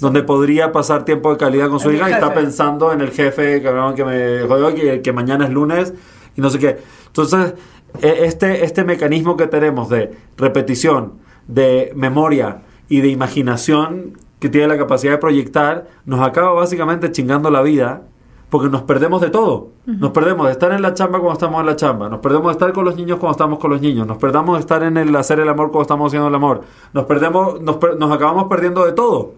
[0.00, 3.62] donde podría pasar tiempo de calidad con su hija y está pensando en el jefe
[3.62, 5.94] que me jodió, que, que mañana es lunes
[6.36, 6.76] y no sé qué.
[7.06, 7.54] Entonces,
[8.02, 11.14] e- este, este mecanismo que tenemos de repetición,
[11.46, 17.50] de memoria y de imaginación que tiene la capacidad de proyectar, nos acaba básicamente chingando
[17.50, 18.02] la vida
[18.50, 19.68] porque nos perdemos de todo.
[19.86, 22.52] Nos perdemos de estar en la chamba cuando estamos en la chamba, nos perdemos de
[22.52, 25.14] estar con los niños cuando estamos con los niños, nos perdemos de estar en el
[25.14, 27.76] hacer el amor cuando estamos haciendo el amor, nos perdemos, nos,
[28.12, 29.32] acabamos perdiendo de todo.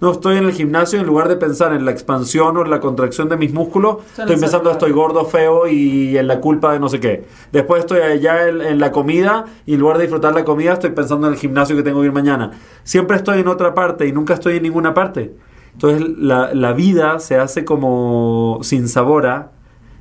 [0.00, 2.70] No estoy en el gimnasio y en lugar de pensar en la expansión o en
[2.70, 6.72] la contracción de mis músculos, Son estoy pensando estoy gordo, feo y en la culpa
[6.72, 7.26] de no sé qué.
[7.52, 10.90] Después estoy allá en, en la comida y en lugar de disfrutar la comida estoy
[10.90, 12.52] pensando en el gimnasio que tengo que ir mañana.
[12.82, 15.34] Siempre estoy en otra parte y nunca estoy en ninguna parte.
[15.72, 19.52] Entonces la, la vida se hace como sin sabora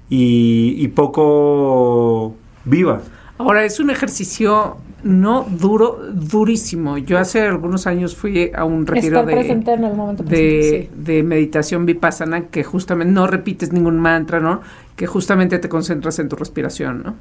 [0.09, 3.01] y, y poco viva.
[3.37, 6.97] Ahora, es un ejercicio no duro, durísimo.
[6.97, 10.89] Yo hace algunos años fui a un retiro de, presente en el momento de, presente.
[10.93, 11.03] sí.
[11.03, 14.59] de meditación vipassana que justamente no repites ningún mantra, ¿no?
[14.97, 17.15] Que justamente te concentras en tu respiración, ¿no?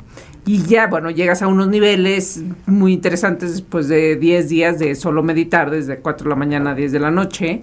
[0.44, 5.22] Y ya, bueno, llegas a unos niveles muy interesantes después de 10 días de solo
[5.22, 7.60] meditar desde 4 de la mañana a 10 de la noche.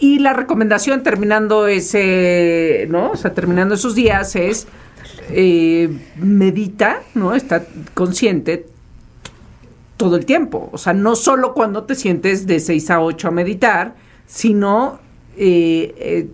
[0.00, 3.10] Y la recomendación terminando ese, ¿no?
[3.10, 4.66] O sea, terminando esos días es
[5.28, 7.34] eh, medita, ¿no?
[7.34, 8.66] Está consciente
[9.98, 10.70] todo el tiempo.
[10.72, 13.94] O sea, no solo cuando te sientes de 6 a 8 a meditar,
[14.26, 14.98] sino
[15.36, 16.28] eh, eh,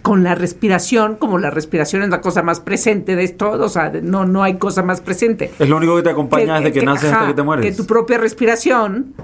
[0.00, 3.92] con la respiración, como la respiración es la cosa más presente de esto, o sea,
[4.02, 5.50] no, no hay cosa más presente.
[5.58, 7.66] Es lo único que te acompaña desde que, naces ajá, hasta que te mueres.
[7.66, 9.14] Que tu propia respiración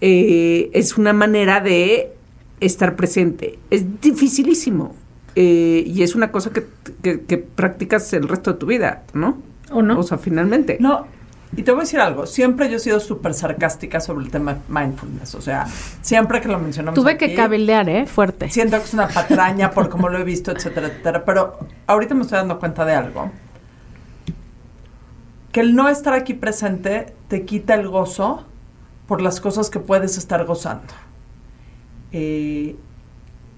[0.00, 2.15] eh, es una manera de
[2.60, 3.58] estar presente.
[3.70, 4.94] Es dificilísimo.
[5.34, 6.66] Eh, y es una cosa que,
[7.02, 9.38] que- que practicas el resto de tu vida, ¿no?
[9.70, 9.98] ¿O no?
[9.98, 10.78] O sea, finalmente.
[10.80, 11.06] No,
[11.54, 12.24] y te voy a decir algo.
[12.26, 15.34] Siempre yo he sido súper sarcástica sobre el tema mindfulness.
[15.34, 15.66] O sea,
[16.00, 18.06] siempre que lo mencionamos Tuve aquí, que cabildear, ¿eh?
[18.06, 18.48] Fuerte.
[18.48, 21.24] Siento que es una patraña por cómo lo he visto, etcétera, etcétera.
[21.26, 23.30] Pero ahorita me estoy dando cuenta de algo.
[25.52, 28.44] Que el no estar aquí presente te quita el gozo
[29.06, 30.92] por las cosas que puedes estar gozando.
[32.12, 32.76] Eh,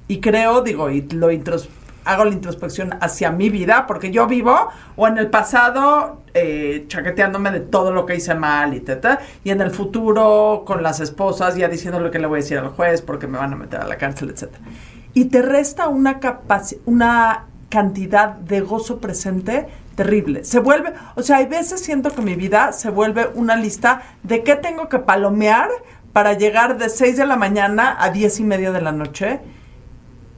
[0.08, 1.68] y creo, digo, y lo intros-
[2.04, 7.50] hago la introspección hacia mi vida, porque yo vivo o en el pasado eh, chaqueteándome
[7.50, 11.56] de todo lo que hice mal y tata, y en el futuro con las esposas
[11.56, 13.80] ya diciendo lo que le voy a decir al juez porque me van a meter
[13.80, 14.64] a la cárcel, etcétera.
[15.12, 16.18] Y te resta una
[16.86, 20.44] una cantidad de gozo presente terrible.
[20.44, 24.42] Se vuelve, o sea, hay veces siento que mi vida se vuelve una lista de
[24.44, 25.68] qué tengo que palomear
[26.12, 29.40] para llegar de 6 de la mañana a 10 y media de la noche.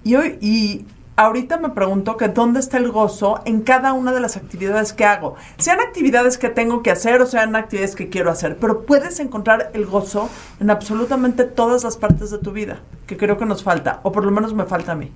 [0.05, 4.21] Y, hoy, y ahorita me pregunto que dónde está el gozo en cada una de
[4.21, 5.35] las actividades que hago.
[5.59, 9.71] Sean actividades que tengo que hacer o sean actividades que quiero hacer, pero puedes encontrar
[9.75, 14.01] el gozo en absolutamente todas las partes de tu vida, que creo que nos falta,
[14.03, 15.13] o por lo menos me falta a mí.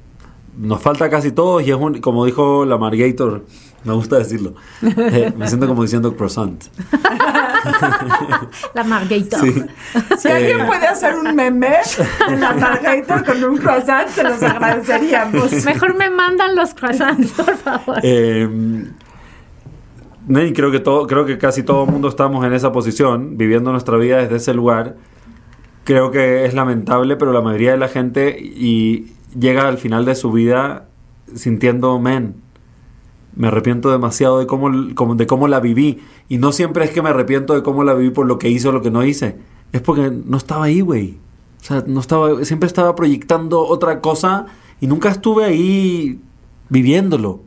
[0.57, 3.45] Nos falta casi todo y es un, como dijo la Margator,
[3.85, 4.55] me gusta decirlo.
[4.83, 6.65] Eh, me siento como diciendo croissant.
[8.75, 9.41] La Margator.
[9.41, 9.65] Sí.
[10.19, 11.77] Si Eh, alguien puede hacer un meme
[12.29, 15.65] en la Margator con un croissant, se los agradeceríamos.
[15.65, 17.99] Mejor me mandan los croissants, por favor.
[18.03, 18.49] Eh,
[20.29, 23.71] y creo que todo, creo que casi todo el mundo estamos en esa posición, viviendo
[23.73, 24.97] nuestra vida desde ese lugar.
[25.85, 30.15] Creo que es lamentable, pero la mayoría de la gente y llega al final de
[30.15, 30.87] su vida
[31.35, 32.37] sintiendo, men,
[33.37, 34.70] me arrepiento demasiado de cómo,
[35.14, 36.01] de cómo la viví.
[36.28, 38.68] Y no siempre es que me arrepiento de cómo la viví por lo que hice
[38.68, 39.39] o lo que no hice.
[39.72, 41.18] Es porque no estaba ahí, güey.
[41.61, 44.47] O sea, no estaba, siempre estaba proyectando otra cosa
[44.80, 46.20] y nunca estuve ahí
[46.68, 47.41] viviéndolo.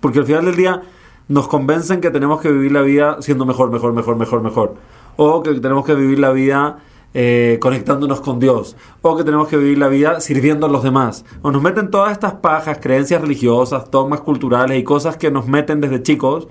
[0.00, 0.82] Porque al final del día
[1.28, 4.74] nos convencen que tenemos que vivir la vida siendo mejor, mejor, mejor, mejor, mejor.
[5.16, 6.78] O que tenemos que vivir la vida
[7.18, 8.76] eh, conectándonos con Dios.
[9.00, 11.24] O que tenemos que vivir la vida sirviendo a los demás.
[11.40, 15.80] O nos meten todas estas pajas, creencias religiosas, dogmas culturales y cosas que nos meten
[15.80, 16.46] desde chicos.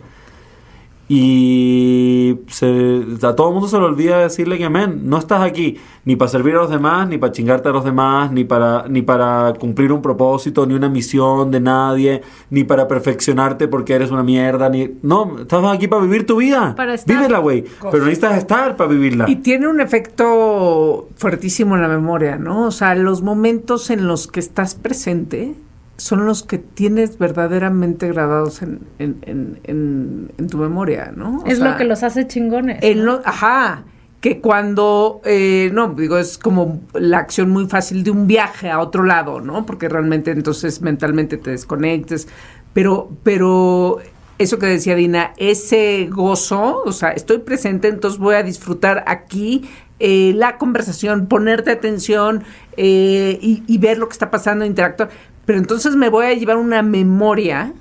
[1.08, 5.78] Y se- a todo el mundo se le olvida decirle que, men, no estás aquí
[6.03, 9.01] ni para servir a los demás, ni para chingarte a los demás, ni para, ni
[9.01, 14.24] para cumplir un propósito, ni una misión de nadie, ni para perfeccionarte porque eres una
[14.24, 14.89] mierda, ni...
[15.03, 16.74] No, estás aquí para vivir tu vida.
[16.76, 17.16] Para estar.
[17.16, 17.64] Vívela, güey.
[17.91, 19.26] Pero necesitas estar para vivirla.
[19.30, 22.68] Y tiene un efecto fuertísimo en la memoria, ¿no?
[22.68, 25.56] O sea, los momentos en los que estás presente
[25.98, 31.39] son los que tienes verdaderamente grabados en, en, en, en- en tu memoria, ¿no?
[31.39, 32.80] O es sea, lo que los hace chingones.
[33.24, 33.84] ajá,
[34.20, 38.80] que cuando, eh, no, digo, es como la acción muy fácil de un viaje a
[38.80, 39.66] otro lado, ¿no?
[39.66, 42.28] Porque realmente entonces mentalmente te desconectes,
[42.74, 44.00] pero, pero
[44.38, 49.70] eso que decía Dina, ese gozo, o sea, estoy presente, entonces voy a disfrutar aquí
[50.00, 52.43] eh, la conversación, ponerte atención
[52.76, 55.10] eh, y, y ver lo que está pasando, interactuar,
[55.46, 57.74] pero entonces me voy a llevar una memoria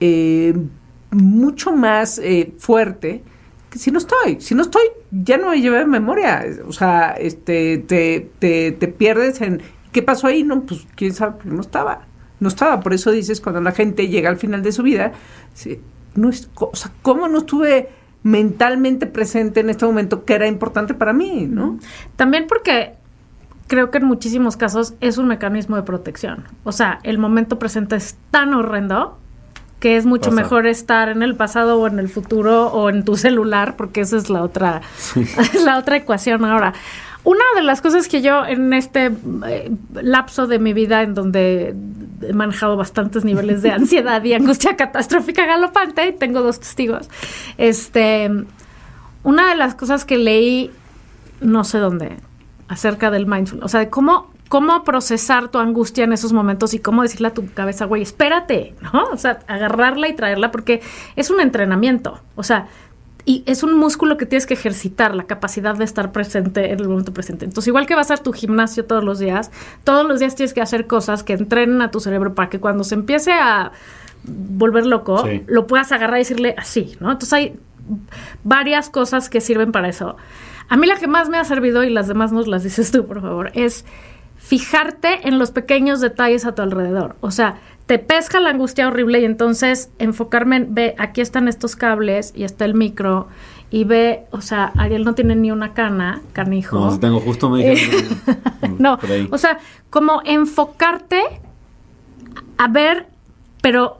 [0.00, 0.54] eh,
[1.10, 3.22] mucho más eh, fuerte
[3.70, 4.40] que si no estoy.
[4.40, 6.44] Si no estoy, ya no me llevé memoria.
[6.66, 9.62] O sea, este, te, te, pierdes en
[9.92, 10.42] ¿qué pasó ahí?
[10.42, 12.06] No, pues quién sabe, no estaba.
[12.40, 12.80] No estaba.
[12.80, 15.12] Por eso dices, cuando la gente llega al final de su vida,
[16.14, 17.88] no es, o ¿cómo no estuve
[18.24, 21.78] mentalmente presente en este momento que era importante para mí, ¿no?
[22.16, 22.94] También porque
[23.66, 26.44] creo que en muchísimos casos es un mecanismo de protección.
[26.64, 29.18] O sea, el momento presente es tan horrendo
[29.80, 30.42] que es mucho Pasa.
[30.42, 34.16] mejor estar en el pasado o en el futuro o en tu celular, porque esa
[34.16, 34.80] es la otra,
[35.64, 36.72] la otra ecuación ahora.
[37.24, 39.10] Una de las cosas que yo en este
[39.46, 41.74] eh, lapso de mi vida en donde
[42.22, 47.10] he manejado bastantes niveles de ansiedad y angustia catastrófica galopante, y tengo dos testigos,
[47.58, 48.30] este,
[49.24, 50.70] una de las cosas que leí,
[51.40, 52.18] no sé dónde,
[52.72, 56.78] acerca del mindfulness, o sea, de cómo, cómo procesar tu angustia en esos momentos y
[56.78, 59.04] cómo decirle a tu cabeza, güey, espérate, ¿no?
[59.12, 60.80] O sea, agarrarla y traerla porque
[61.16, 62.68] es un entrenamiento, o sea,
[63.24, 66.88] y es un músculo que tienes que ejercitar, la capacidad de estar presente en el
[66.88, 67.44] momento presente.
[67.44, 69.52] Entonces, igual que vas a tu gimnasio todos los días,
[69.84, 72.82] todos los días tienes que hacer cosas que entrenen a tu cerebro para que cuando
[72.82, 73.70] se empiece a
[74.24, 75.44] volver loco, Sí.
[75.46, 77.12] lo puedas agarrar y decirle así, ¿no?
[77.12, 77.56] Entonces hay
[78.42, 80.16] varias cosas que sirven para eso.
[80.68, 83.06] A mí la que más me ha servido, y las demás nos las dices tú,
[83.06, 83.84] por favor, es
[84.36, 87.16] fijarte en los pequeños detalles a tu alrededor.
[87.20, 91.76] O sea, te pesca la angustia horrible y entonces enfocarme en, ve, aquí están estos
[91.76, 93.28] cables y está el micro
[93.70, 96.78] y ve, o sea, Ariel no tiene ni una cana, canijo.
[96.78, 97.74] No, si tengo justo me
[98.78, 98.98] no,
[99.30, 99.58] o sea,
[99.90, 101.22] como enfocarte
[102.58, 103.06] a ver,
[103.62, 103.98] pero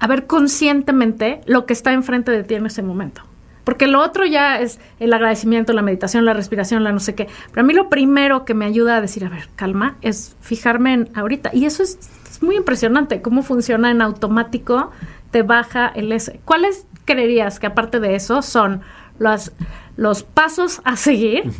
[0.00, 3.22] a ver conscientemente lo que está enfrente de ti en ese momento.
[3.66, 7.26] Porque lo otro ya es el agradecimiento, la meditación, la respiración, la no sé qué.
[7.50, 10.92] Pero a mí lo primero que me ayuda a decir, a ver, calma, es fijarme
[10.94, 11.50] en ahorita.
[11.52, 11.98] Y eso es,
[12.30, 14.92] es muy impresionante, cómo funciona en automático,
[15.32, 16.38] te baja el S.
[16.44, 18.82] ¿Cuáles creerías que aparte de eso son
[19.18, 19.50] los,
[19.96, 21.50] los pasos a seguir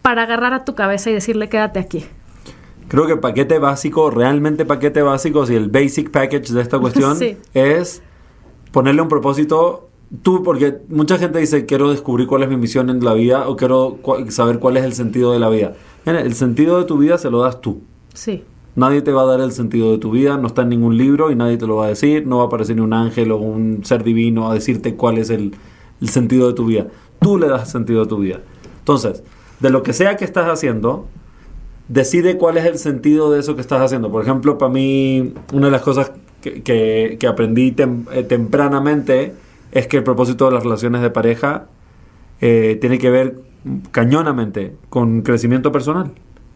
[0.00, 2.06] para agarrar a tu cabeza y decirle, quédate aquí?
[2.86, 7.36] Creo que paquete básico, realmente paquete básico, si el basic package de esta cuestión Sí.
[7.52, 8.00] es
[8.70, 9.88] ponerle un propósito.
[10.20, 13.56] Tú, porque mucha gente dice, quiero descubrir cuál es mi misión en la vida o
[13.56, 15.72] quiero cua- saber cuál es el sentido de la vida.
[16.04, 17.80] Mira, el sentido de tu vida se lo das tú.
[18.12, 18.44] Sí.
[18.76, 21.30] Nadie te va a dar el sentido de tu vida, no está en ningún libro
[21.30, 23.36] y nadie te lo va a decir, no va a aparecer ni un ángel o
[23.38, 25.54] un ser divino a decirte cuál es el,
[26.00, 26.88] el sentido de tu vida.
[27.20, 28.40] Tú le das sentido a tu vida.
[28.80, 29.22] Entonces,
[29.60, 31.06] de lo que sea que estás haciendo,
[31.88, 34.10] decide cuál es el sentido de eso que estás haciendo.
[34.10, 39.34] Por ejemplo, para mí, una de las cosas que, que- que aprendí tem- eh, tempranamente
[39.72, 41.66] es que el propósito de las relaciones de pareja
[42.40, 43.40] eh, tiene que ver
[43.90, 46.12] cañonamente con crecimiento personal.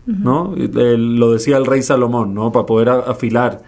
[0.07, 0.55] ¿no?
[0.57, 2.53] Lo decía el rey Salomón, ¿no?
[2.53, 3.63] Para poder afilar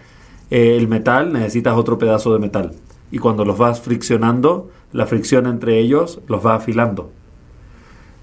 [0.49, 2.71] eh, el metal necesitas otro pedazo de metal.
[3.11, 7.11] Y cuando los vas friccionando, la fricción entre ellos los va afilando.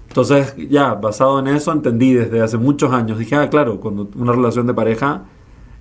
[0.07, 3.19] Entonces, ya, basado en eso, entendí desde hace muchos años.
[3.19, 5.25] Dije, ah, claro, cuando una relación de pareja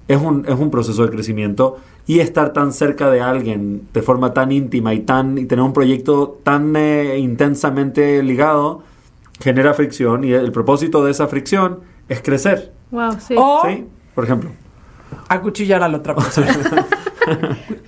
[0.09, 4.33] es un, es un proceso de crecimiento y estar tan cerca de alguien de forma
[4.33, 8.83] tan íntima y, tan, y tener un proyecto tan eh, intensamente ligado
[9.41, 12.73] genera fricción y el propósito de esa fricción es crecer.
[12.91, 13.35] Wow, sí.
[13.37, 13.85] O ¿Sí?
[14.15, 14.51] Por ejemplo.
[15.29, 16.49] acuchillar a la otra persona.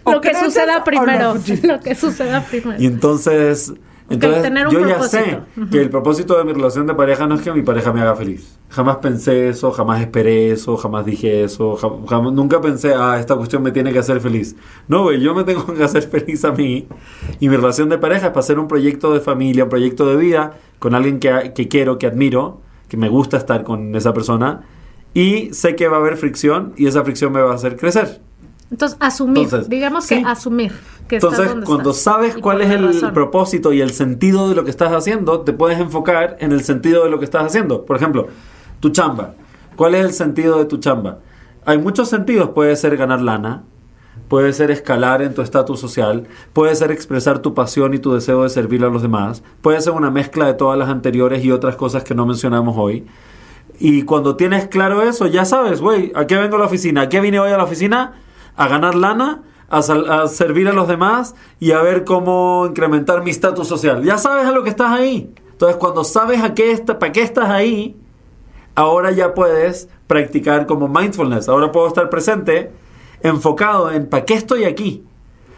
[0.07, 1.35] lo ¿O que suceda primero.
[1.63, 2.81] Lo que suceda primero.
[2.81, 3.73] Y entonces,
[4.11, 5.25] entonces tener un yo ya propósito.
[5.25, 5.71] sé Ujú.
[5.71, 8.17] que el propósito de mi relación de pareja no es que mi pareja me haga
[8.17, 8.59] feliz.
[8.71, 13.37] Jamás pensé eso, jamás esperé eso, jamás dije eso, jam- jam- nunca pensé, ah, esta
[13.37, 14.57] cuestión me tiene que hacer feliz.
[14.89, 16.87] No, güey, yo me tengo que hacer feliz a mí.
[17.41, 20.17] Y mi relación de pareja es para hacer un proyecto de familia, un proyecto de
[20.17, 24.63] vida con alguien que, que quiero, que admiro, que me gusta estar con esa persona.
[25.15, 28.21] Y sé que va a haber fricción y esa fricción me va a hacer crecer.
[28.71, 29.45] Entonces, asumir.
[29.45, 30.23] Entonces, digamos sí.
[30.23, 30.73] que asumir.
[31.09, 32.03] Que estás Entonces, donde cuando estás.
[32.05, 33.15] sabes Y cuál es el razón.
[33.15, 37.05] propósito y el sentido de lo que estás haciendo, te puedes enfocar en el sentido
[37.05, 37.85] de lo que estás haciendo.
[37.85, 38.29] Por ejemplo,
[38.81, 39.35] tu chamba.
[39.77, 41.19] ¿Cuál es el sentido de tu chamba?
[41.65, 42.51] Hay muchos sentidos.
[42.51, 43.65] Puede ser ganar lana,
[44.29, 48.43] puede ser escalar en tu estatus social, puede ser expresar tu pasión y tu deseo
[48.43, 51.77] de servir a los demás, puede ser una mezcla de todas las anteriores y otras
[51.77, 53.07] cosas que no mencionamos hoy.
[53.81, 57.03] Y cuando tienes claro eso, ya sabes, güey, ¿a qué vengo a la oficina?
[57.03, 58.15] ¿A qué vine hoy a la oficina?
[58.57, 63.69] A ganar lana, a, servir a los demás y a ver cómo incrementar mi estatus
[63.69, 64.03] social.
[64.03, 65.33] Ya sabes a lo que estás ahí.
[65.51, 67.97] Entonces, cuando sabes a qué está, para qué estás ahí,
[68.75, 71.49] ahora ya puedes practicar como mindfulness.
[71.49, 72.73] Ahora puedo estar presente,
[73.23, 75.05] enfocado en para qué estoy aquí.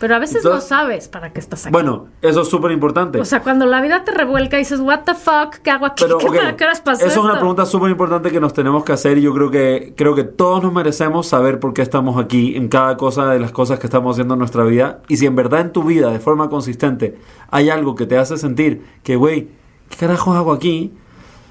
[0.01, 1.73] Pero a veces Entonces- no sabes para qué estás aquí.
[1.73, 3.21] Bueno, eso es súper importante.
[3.21, 6.03] O sea, cuando la vida te revuelca y dices, what the fuck, ¿qué hago aquí?
[6.03, 8.55] Pero, ¿Qué, ok, para qué horas pasó Eso es una pregunta súper importante que nos
[8.55, 11.83] tenemos que hacer y yo creo que, creo que todos nos merecemos saber por qué
[11.83, 15.19] estamos aquí en cada cosa de las cosas que estamos haciendo en nuestra vida y
[15.19, 17.19] si en verdad en tu vida, de forma consistente,
[17.51, 19.49] hay algo que te hace sentir que, güey,
[19.91, 20.95] ¿qué carajos hago aquí?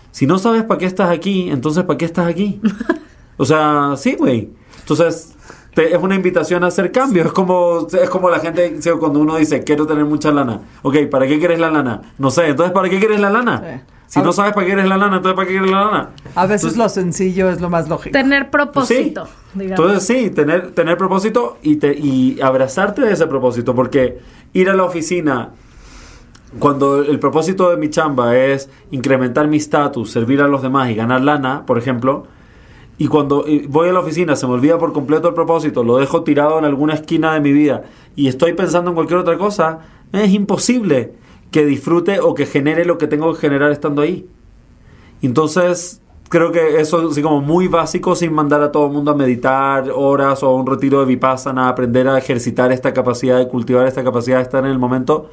[0.10, 2.60] Si no sabes para qué estás aquí, entonces ¿para qué estás aquí?
[3.42, 4.50] O sea, sí, güey.
[4.80, 5.34] Entonces,
[5.74, 7.28] te- es una invitación a hacer cambios.
[7.28, 10.62] Es como, es como la gente, cuando uno dice, quiero tener mucha lana.
[10.82, 12.02] Ok, ¿para qué quieres la lana?
[12.18, 13.62] No sé, entonces ¿para qué quieres la lana?
[13.64, 13.82] Sí.
[14.08, 16.10] Si A no sabes para qué quieres la lana, entonces ¿para qué quieres la lana?
[16.34, 18.12] A veces Entonces- lo sencillo es lo más lógico.
[18.12, 18.96] Tener Pues sí.
[19.14, 19.80] propósito, digamos.
[19.86, 24.18] Entonces sí, tener, tener propósito y, te, y abrazarte de ese propósito, porque
[24.54, 25.50] ir a la oficina,
[26.58, 30.96] cuando el propósito de mi chamba es incrementar mi estatus, servir a los demás y
[30.96, 32.26] ganar lana, por ejemplo,
[33.00, 35.98] y cuando eh, voy a la oficina se me olvida por completo el propósito, lo
[35.98, 37.84] dejo tirado en alguna esquina de mi vida
[38.16, 39.80] y estoy pensando en cualquier otra cosa,
[40.12, 41.14] es imposible
[41.50, 44.28] que disfrute o que genere lo que tengo que generar estando ahí.
[45.22, 49.12] Entonces, creo que eso es así como muy básico sin mandar a todo el mundo
[49.12, 53.38] a meditar horas o a un retiro de vipassana, a aprender a ejercitar esta capacidad
[53.38, 55.30] de cultivar esta capacidad de estar en el momento.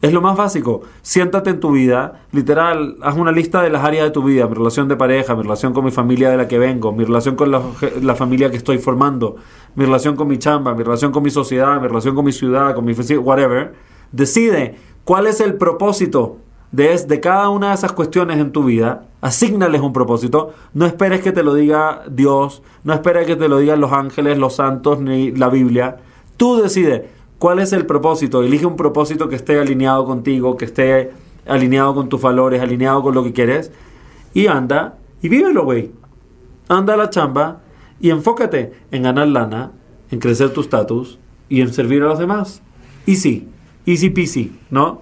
[0.00, 0.82] Es lo más básico.
[1.02, 4.54] Siéntate en tu vida, literal, haz una lista de las áreas de tu vida, mi
[4.54, 7.50] relación de pareja, mi relación con mi familia de la que vengo, mi relación con
[7.50, 7.60] la,
[8.00, 9.36] la familia que estoy formando,
[9.74, 12.76] mi relación con mi chamba, mi relación con mi sociedad, mi relación con mi ciudad,
[12.76, 13.74] con mi whatever.
[14.12, 16.38] Decide cuál es el propósito
[16.70, 20.52] de, de cada una de esas cuestiones en tu vida, asígnales un propósito.
[20.74, 24.38] No esperes que te lo diga Dios, no esperes que te lo digan los ángeles,
[24.38, 25.96] los santos, ni la Biblia.
[26.36, 27.02] Tú decides
[27.38, 28.42] cuál es el propósito.
[28.42, 31.10] Elige un propósito que esté alineado contigo, que esté
[31.46, 33.72] alineado con tus valores, alineado con lo que quieres.
[34.34, 35.92] Y anda y vívelo, güey.
[36.68, 37.60] Anda a la chamba
[38.00, 39.72] y enfócate en ganar lana,
[40.10, 41.18] en crecer tu estatus
[41.48, 42.62] y en servir a los demás.
[43.06, 43.48] Easy,
[43.86, 45.00] easy peasy, ¿no?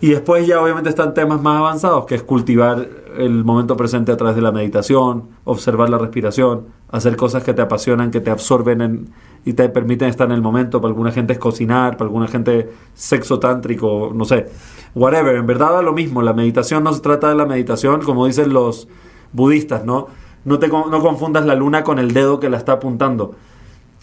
[0.00, 2.88] Y después ya obviamente están temas más avanzados, que es cultivar
[3.18, 7.62] el momento presente a través de la meditación, observar la respiración, hacer cosas que te
[7.62, 9.08] apasionan, que te absorben en-
[9.44, 10.80] y te permiten estar en el momento.
[10.80, 14.46] Para alguna gente es cocinar, para alguna gente sexo tántrico, no sé,
[14.94, 15.36] whatever.
[15.36, 16.22] En verdad da lo mismo.
[16.22, 18.88] La meditación no se trata de la meditación, como dicen los
[19.32, 20.06] budistas, ¿no?
[20.44, 23.34] No, te, no confundas la luna con el dedo que la está apuntando.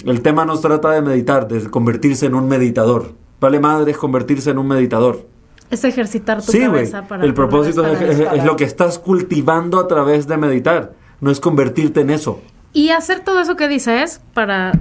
[0.05, 3.13] El tema no se trata de meditar, de convertirse en un meditador.
[3.39, 5.25] Vale madre es convertirse en un meditador.
[5.71, 9.79] Es ejercitar tu Sí, cabeza para El propósito es, es- es lo que estás cultivando
[9.79, 10.93] a través de meditar.
[11.21, 12.39] No es convertirte en eso.
[12.73, 14.73] Y hacer todo eso que dices para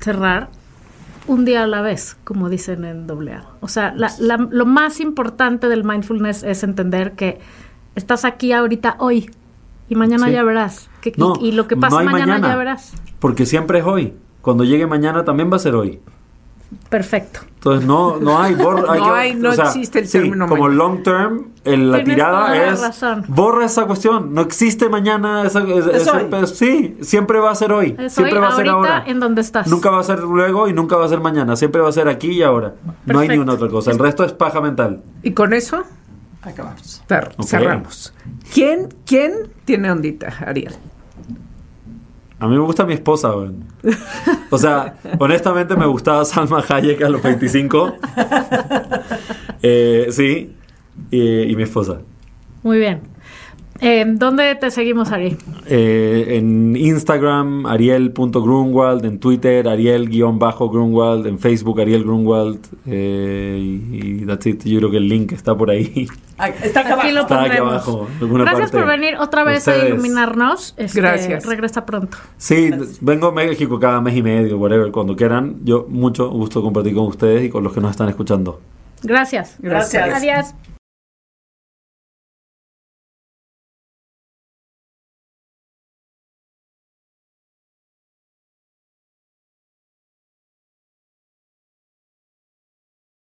[0.00, 0.48] cerrar
[1.26, 3.44] un día a la vez, como dicen en AA.
[3.60, 7.40] O sea, la- la- lo más importante del mindfulness es entender que
[7.96, 9.30] estás aquí ahorita hoy
[9.88, 10.32] y mañana Sí.
[10.32, 10.88] ya verás.
[11.00, 12.38] Que- y- No, y, lo que pasa mañana.
[12.40, 12.92] ya verás.
[13.18, 14.14] Porque siempre es hoy.
[14.40, 16.00] Cuando llegue mañana también va a ser hoy.
[16.88, 17.40] Perfecto.
[17.56, 20.78] Entonces no, no hay borra, No hay- no existe el sí, término como mañana.
[20.78, 23.24] long term, el- la tirada toda la es razón.
[23.28, 24.34] borra esa cuestión.
[24.34, 25.42] No existe mañana.
[25.44, 27.96] Esa, es- ese sí, siempre va a ser hoy.
[27.98, 29.04] Es siempre hoy, va a ser ahora.
[29.06, 29.66] en donde estás.
[29.68, 31.56] Nunca va a ser luego y nunca va a ser mañana.
[31.56, 32.74] Siempre va a ser aquí y ahora.
[33.04, 33.90] No hay ni una otra cosa.
[33.90, 35.02] El resto es paja mental.
[35.22, 35.82] Y con eso
[36.42, 37.02] Acabamos.
[37.08, 38.14] cer- cerramos.
[38.54, 39.32] ¿Quién, ¿Quién
[39.64, 40.74] tiene ondita, Ariel?
[42.38, 43.64] A mí me gusta mi esposa, weón.
[44.50, 47.96] O sea, honestamente me gustaba Salma Hayek a los 25.
[49.62, 50.54] Eh, sí.
[51.10, 51.98] Y, y mi esposa.
[52.62, 53.00] Muy bien.
[53.80, 55.36] Eh, ¿Dónde te seguimos, Ari?
[55.66, 59.04] Eh, en Instagram, ariel.grunwald.
[59.04, 61.26] En Twitter, ariel-grunwald.
[61.26, 62.58] En Facebook, Ariel Grunwald.
[62.86, 64.64] Eh, y, y that's it.
[64.64, 66.08] Yo creo que el link está por ahí.
[66.38, 68.06] Ah, Está acá Aquí lo abajo.
[68.12, 68.76] Está aquí Gracias parte.
[68.76, 70.74] por venir otra vez a iluminarnos.
[70.76, 71.46] Este, Gracias.
[71.46, 72.18] Regresa pronto.
[72.36, 72.70] Sí,
[73.00, 75.56] vengo a México cada mes y medio, whatever, cuando quieran.
[75.64, 78.60] Yo mucho gusto compartir con ustedes y con los que nos están escuchando.
[79.02, 79.56] Gracias.
[79.60, 80.14] Gracias.
[80.14, 80.54] Adiós.